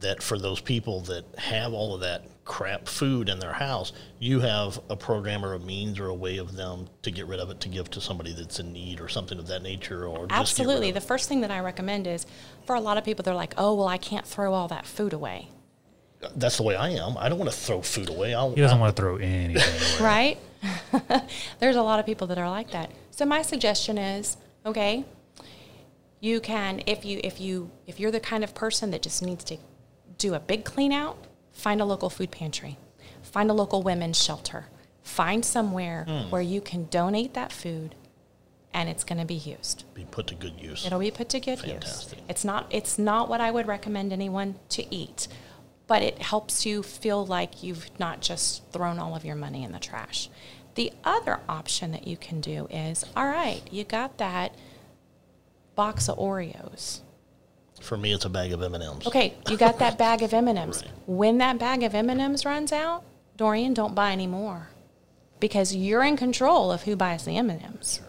that 0.00 0.22
for 0.24 0.38
those 0.38 0.60
people 0.60 1.02
that 1.02 1.24
have 1.38 1.72
all 1.72 1.94
of 1.94 2.00
that 2.00 2.24
crap 2.44 2.88
food 2.88 3.28
in 3.28 3.38
their 3.38 3.52
house, 3.52 3.92
you 4.18 4.40
have 4.40 4.80
a 4.90 4.96
program 4.96 5.44
or 5.44 5.54
a 5.54 5.58
means 5.60 6.00
or 6.00 6.06
a 6.06 6.14
way 6.14 6.38
of 6.38 6.56
them 6.56 6.88
to 7.02 7.12
get 7.12 7.26
rid 7.26 7.38
of 7.38 7.48
it 7.50 7.60
to 7.60 7.68
give 7.68 7.88
to 7.90 8.00
somebody 8.00 8.32
that's 8.32 8.58
in 8.58 8.72
need 8.72 9.00
or 9.00 9.08
something 9.08 9.38
of 9.38 9.46
that 9.46 9.62
nature 9.62 10.04
or 10.04 10.26
just 10.26 10.30
get 10.30 10.36
rid 10.36 10.40
Absolutely. 10.40 10.88
of 10.88 10.94
The 10.94 11.00
first 11.00 11.28
thing 11.28 11.42
that 11.42 11.52
I 11.52 11.60
recommend 11.60 12.08
is 12.08 12.26
for 12.66 12.74
a 12.74 12.80
lot 12.80 12.98
of 12.98 13.04
people, 13.04 13.22
they're 13.22 13.34
like, 13.34 13.54
oh, 13.56 13.74
well, 13.74 13.86
I 13.86 13.98
can't 13.98 14.26
throw 14.26 14.52
all 14.52 14.66
that 14.66 14.86
food 14.86 15.12
away. 15.12 15.48
That's 16.34 16.56
the 16.56 16.64
way 16.64 16.74
I 16.74 16.88
am. 16.90 17.16
I 17.16 17.28
don't 17.28 17.38
want 17.38 17.52
to 17.52 17.56
throw 17.56 17.82
food 17.82 18.08
away. 18.08 18.34
I'll, 18.34 18.52
He 18.52 18.60
doesn't 18.60 18.80
want 18.80 18.96
to 18.96 19.00
throw 19.00 19.16
anything 19.16 19.56
away. 20.00 20.04
right? 20.04 20.38
There's 21.58 21.76
a 21.76 21.82
lot 21.82 22.00
of 22.00 22.06
people 22.06 22.26
that 22.28 22.38
are 22.38 22.50
like 22.50 22.70
that. 22.70 22.90
So 23.10 23.24
my 23.24 23.42
suggestion 23.42 23.98
is, 23.98 24.36
okay, 24.64 25.04
you 26.20 26.40
can 26.40 26.82
if 26.86 27.04
you 27.04 27.20
if 27.24 27.40
you 27.40 27.70
if 27.86 27.98
you're 27.98 28.10
the 28.10 28.20
kind 28.20 28.44
of 28.44 28.54
person 28.54 28.90
that 28.90 29.02
just 29.02 29.22
needs 29.22 29.42
to 29.44 29.56
do 30.18 30.34
a 30.34 30.40
big 30.40 30.64
clean 30.64 30.92
out, 30.92 31.16
find 31.52 31.80
a 31.80 31.84
local 31.84 32.10
food 32.10 32.30
pantry. 32.30 32.78
Find 33.22 33.50
a 33.50 33.54
local 33.54 33.82
women's 33.82 34.22
shelter. 34.22 34.66
Find 35.02 35.44
somewhere 35.44 36.04
hmm. 36.04 36.30
where 36.30 36.42
you 36.42 36.60
can 36.60 36.86
donate 36.86 37.34
that 37.34 37.52
food 37.52 37.94
and 38.72 38.88
it's 38.88 39.02
going 39.02 39.18
to 39.18 39.24
be 39.24 39.34
used. 39.34 39.84
be 39.94 40.04
put 40.04 40.28
to 40.28 40.34
good 40.34 40.60
use. 40.60 40.86
It'll 40.86 41.00
be 41.00 41.10
put 41.10 41.28
to 41.30 41.40
good 41.40 41.58
Fantastic. 41.58 42.18
use. 42.18 42.26
It's 42.28 42.44
not 42.44 42.66
it's 42.70 42.98
not 42.98 43.28
what 43.28 43.40
I 43.40 43.50
would 43.50 43.66
recommend 43.66 44.12
anyone 44.12 44.56
to 44.70 44.94
eat, 44.94 45.26
but 45.90 46.02
it 46.04 46.22
helps 46.22 46.64
you 46.64 46.84
feel 46.84 47.26
like 47.26 47.64
you've 47.64 47.90
not 47.98 48.20
just 48.20 48.62
thrown 48.70 49.00
all 49.00 49.16
of 49.16 49.24
your 49.24 49.34
money 49.34 49.64
in 49.64 49.72
the 49.72 49.78
trash. 49.80 50.30
The 50.76 50.92
other 51.02 51.40
option 51.48 51.90
that 51.90 52.06
you 52.06 52.16
can 52.16 52.40
do 52.40 52.68
is, 52.70 53.04
all 53.16 53.26
right, 53.26 53.60
you 53.72 53.82
got 53.82 54.18
that 54.18 54.54
box 55.74 56.08
of 56.08 56.16
Oreos. 56.16 57.00
For 57.80 57.96
me, 57.96 58.12
it's 58.12 58.24
a 58.24 58.28
bag 58.28 58.52
of 58.52 58.62
M&Ms. 58.62 59.08
Okay, 59.08 59.34
you 59.48 59.56
got 59.56 59.80
that 59.80 59.98
bag 60.04 60.22
of 60.22 60.32
M&Ms. 60.32 60.84
Right. 60.84 60.92
When 61.06 61.38
that 61.38 61.58
bag 61.58 61.82
of 61.82 61.92
M&Ms 61.92 62.44
runs 62.44 62.70
out, 62.70 63.02
Dorian, 63.36 63.74
don't 63.74 63.96
buy 63.96 64.12
any 64.12 64.28
more. 64.28 64.68
Because 65.40 65.74
you're 65.74 66.04
in 66.04 66.16
control 66.16 66.70
of 66.70 66.84
who 66.84 66.94
buys 66.94 67.24
the 67.24 67.36
M&Ms. 67.36 68.00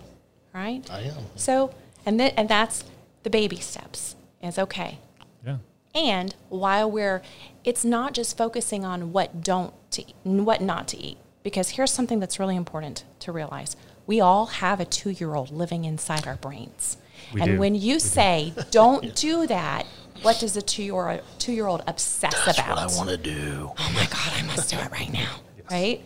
Right? 0.54 0.88
I 0.92 1.00
am. 1.00 1.16
So, 1.36 1.74
and 2.06 2.20
th- 2.20 2.36
and 2.38 2.48
that's 2.48 2.84
the 3.24 3.32
baby 3.32 3.58
steps. 3.58 4.16
Is 4.40 4.60
okay. 4.60 5.00
Yeah. 5.44 5.58
And 5.94 6.36
while 6.50 6.90
we're, 6.90 7.22
it's 7.64 7.86
not 7.86 8.14
just 8.14 8.38
focusing 8.38 8.84
on 8.86 9.12
what 9.14 9.42
don't 9.44 9.74
to 9.92 10.02
eat, 10.02 10.16
what 10.24 10.62
not 10.62 10.88
to 10.90 10.98
eat, 10.98 11.18
because 11.44 11.70
here's 11.72 11.92
something 11.92 12.20
that's 12.20 12.40
really 12.40 12.56
important 12.56 13.04
to 13.20 13.32
realize: 13.32 13.76
we 14.08 14.20
all 14.20 14.48
have 14.48 14.80
a 14.80 14.86
two-year-old 14.86 15.52
living 15.52 15.86
inside 15.86 16.28
our 16.28 16.36
brains, 16.36 16.98
We 17.34 17.42
and 17.42 17.52
do. 17.52 17.60
when 17.60 17.76
you 17.76 18.00
say 18.00 18.54
don't 18.72 19.16
do 19.28 19.48
that, 19.48 19.86
what 20.22 20.40
does 20.40 20.56
a 20.58 20.62
two-year 20.62 21.22
two-year-old 21.40 21.84
obsess 21.88 22.34
That's 22.46 22.58
about? 22.60 22.78
what 22.78 22.94
I 22.94 22.98
want 22.98 23.10
to 23.10 23.18
do. 23.18 23.72
oh 23.78 23.92
my 23.94 24.06
God, 24.06 24.32
I 24.36 24.44
must 24.44 24.70
do 24.70 24.78
it 24.78 24.92
right 24.92 25.12
now. 25.12 25.38
Right? 25.72 26.02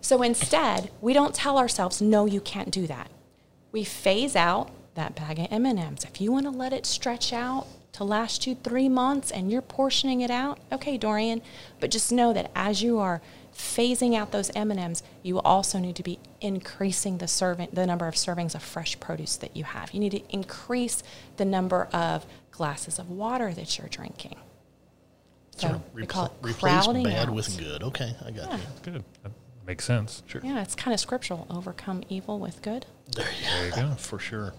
So 0.00 0.22
instead, 0.22 0.90
we 1.00 1.12
don't 1.12 1.34
tell 1.34 1.58
ourselves, 1.58 2.00
no, 2.00 2.24
you 2.26 2.40
can't 2.40 2.70
do 2.70 2.86
that. 2.86 3.10
We 3.72 3.82
phase 3.82 4.36
out 4.36 4.70
that 4.94 5.16
bag 5.16 5.40
of 5.40 5.48
M&Ms. 5.50 6.04
If 6.04 6.20
you 6.20 6.30
want 6.30 6.44
to 6.46 6.50
let 6.50 6.72
it 6.72 6.86
stretch 6.86 7.32
out 7.32 7.66
to 7.92 8.04
last 8.04 8.46
you 8.46 8.54
three 8.54 8.88
months 8.88 9.30
and 9.30 9.50
you're 9.50 9.62
portioning 9.62 10.20
it 10.22 10.30
out, 10.30 10.58
okay, 10.72 10.96
Dorian. 10.96 11.42
But 11.80 11.90
just 11.90 12.10
know 12.10 12.32
that 12.32 12.50
as 12.54 12.82
you 12.82 12.98
are 12.98 13.20
phasing 13.54 14.14
out 14.16 14.32
those 14.32 14.50
M&Ms, 14.54 15.02
you 15.22 15.38
also 15.40 15.78
need 15.78 15.96
to 15.96 16.02
be 16.02 16.18
increasing 16.40 17.18
the 17.18 17.28
serving, 17.28 17.68
the 17.72 17.86
number 17.86 18.06
of 18.08 18.14
servings 18.14 18.54
of 18.54 18.62
fresh 18.62 18.98
produce 18.98 19.36
that 19.36 19.54
you 19.56 19.64
have. 19.64 19.92
You 19.92 20.00
need 20.00 20.12
to 20.12 20.22
increase 20.30 21.02
the 21.36 21.44
number 21.44 21.84
of 21.92 22.24
glasses 22.50 22.98
of 22.98 23.10
water 23.10 23.52
that 23.52 23.78
you're 23.78 23.88
drinking. 23.88 24.36
So 25.56 25.82
we 25.92 26.06
call 26.06 26.26
it 26.26 26.32
replace 26.40 26.82
crowding 26.84 27.04
bad 27.04 27.28
out. 27.28 27.34
with 27.34 27.58
good. 27.58 27.82
Okay, 27.82 28.16
I 28.24 28.30
got 28.30 28.50
Yeah. 28.50 28.56
you. 28.56 28.62
Good. 28.92 29.04
That 29.22 29.32
makes 29.66 29.84
sense. 29.84 30.22
Sure. 30.26 30.40
Yeah, 30.42 30.62
it's 30.62 30.74
kind 30.74 30.94
of 30.94 30.98
scriptural. 31.00 31.46
Overcome 31.50 32.04
evil 32.08 32.38
with 32.38 32.62
good. 32.62 32.86
There 33.14 33.26
There 33.44 33.66
you 33.66 33.72
go. 33.74 33.90
For 33.98 34.18
sure. 34.18 34.54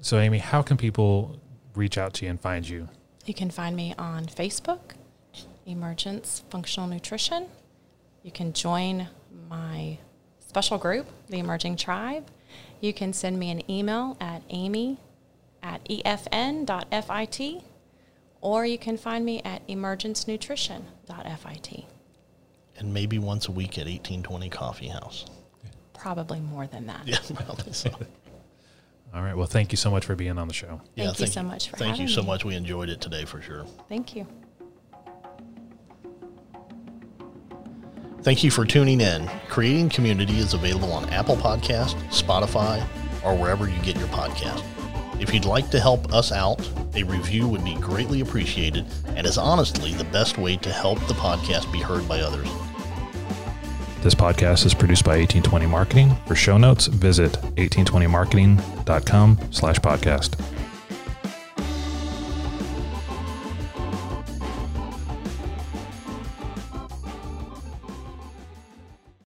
So, 0.00 0.18
Amy, 0.18 0.38
how 0.38 0.62
can 0.62 0.76
people 0.76 1.38
reach 1.74 1.98
out 1.98 2.14
to 2.14 2.24
you 2.24 2.30
and 2.30 2.40
find 2.40 2.68
you? 2.68 2.88
You 3.24 3.34
can 3.34 3.50
find 3.50 3.76
me 3.76 3.94
on 3.98 4.26
Facebook, 4.26 4.94
Emergence 5.66 6.42
Functional 6.50 6.88
Nutrition. 6.88 7.46
You 8.22 8.30
can 8.30 8.52
join 8.52 9.08
my 9.48 9.98
special 10.40 10.78
group, 10.78 11.06
the 11.28 11.38
Emerging 11.38 11.76
Tribe. 11.76 12.26
You 12.80 12.92
can 12.92 13.12
send 13.12 13.38
me 13.38 13.50
an 13.50 13.68
email 13.70 14.16
at 14.20 14.42
amy 14.50 14.98
at 15.62 15.84
efn.fit, 15.84 17.62
or 18.40 18.66
you 18.66 18.78
can 18.78 18.96
find 18.96 19.24
me 19.24 19.40
at 19.44 19.66
emergencenutrition.fit. 19.68 21.84
And 22.78 22.92
maybe 22.92 23.18
once 23.18 23.48
a 23.48 23.52
week 23.52 23.78
at 23.78 23.86
1820 23.86 24.48
Coffee 24.48 24.88
House. 24.88 25.26
Probably 25.94 26.40
more 26.40 26.66
than 26.66 26.86
that. 26.86 27.06
Yeah, 27.06 27.18
probably 27.34 27.72
so. 27.72 27.90
All 29.14 29.22
right. 29.22 29.36
Well, 29.36 29.46
thank 29.46 29.72
you 29.72 29.76
so 29.76 29.90
much 29.90 30.06
for 30.06 30.16
being 30.16 30.38
on 30.38 30.48
the 30.48 30.54
show. 30.54 30.80
Yeah, 30.94 31.06
Thank 31.06 31.20
you 31.20 31.26
so 31.26 31.42
much 31.42 31.68
for 31.68 31.76
Thank 31.76 31.98
you 31.98 32.08
so 32.08 32.22
me. 32.22 32.28
much. 32.28 32.44
We 32.44 32.54
enjoyed 32.54 32.88
it 32.88 33.00
today 33.00 33.24
for 33.26 33.42
sure. 33.42 33.66
Thank 33.88 34.16
you. 34.16 34.26
Thank 38.22 38.44
you 38.44 38.50
for 38.50 38.64
tuning 38.64 39.00
in. 39.00 39.28
Creating 39.48 39.88
Community 39.88 40.38
is 40.38 40.54
available 40.54 40.92
on 40.92 41.08
Apple 41.10 41.36
Podcast, 41.36 41.94
Spotify, 42.08 42.80
or 43.24 43.36
wherever 43.36 43.68
you 43.68 43.78
get 43.82 43.96
your 43.96 44.06
podcast. 44.08 44.62
If 45.20 45.34
you'd 45.34 45.44
like 45.44 45.70
to 45.70 45.80
help 45.80 46.12
us 46.14 46.32
out, 46.32 46.66
a 46.94 47.02
review 47.02 47.46
would 47.48 47.64
be 47.64 47.74
greatly 47.74 48.20
appreciated 48.20 48.86
and 49.08 49.26
is 49.26 49.38
honestly 49.38 49.92
the 49.94 50.04
best 50.04 50.38
way 50.38 50.56
to 50.58 50.70
help 50.72 50.98
the 51.06 51.14
podcast 51.14 51.70
be 51.72 51.80
heard 51.80 52.08
by 52.08 52.20
others. 52.20 52.48
This 54.02 54.16
podcast 54.16 54.66
is 54.66 54.74
produced 54.74 55.04
by 55.04 55.16
1820 55.16 55.66
Marketing. 55.66 56.16
For 56.26 56.34
show 56.34 56.58
notes, 56.58 56.88
visit 56.88 57.34
1820marketing.com 57.54 59.38
slash 59.52 59.78
podcast. 59.78 60.61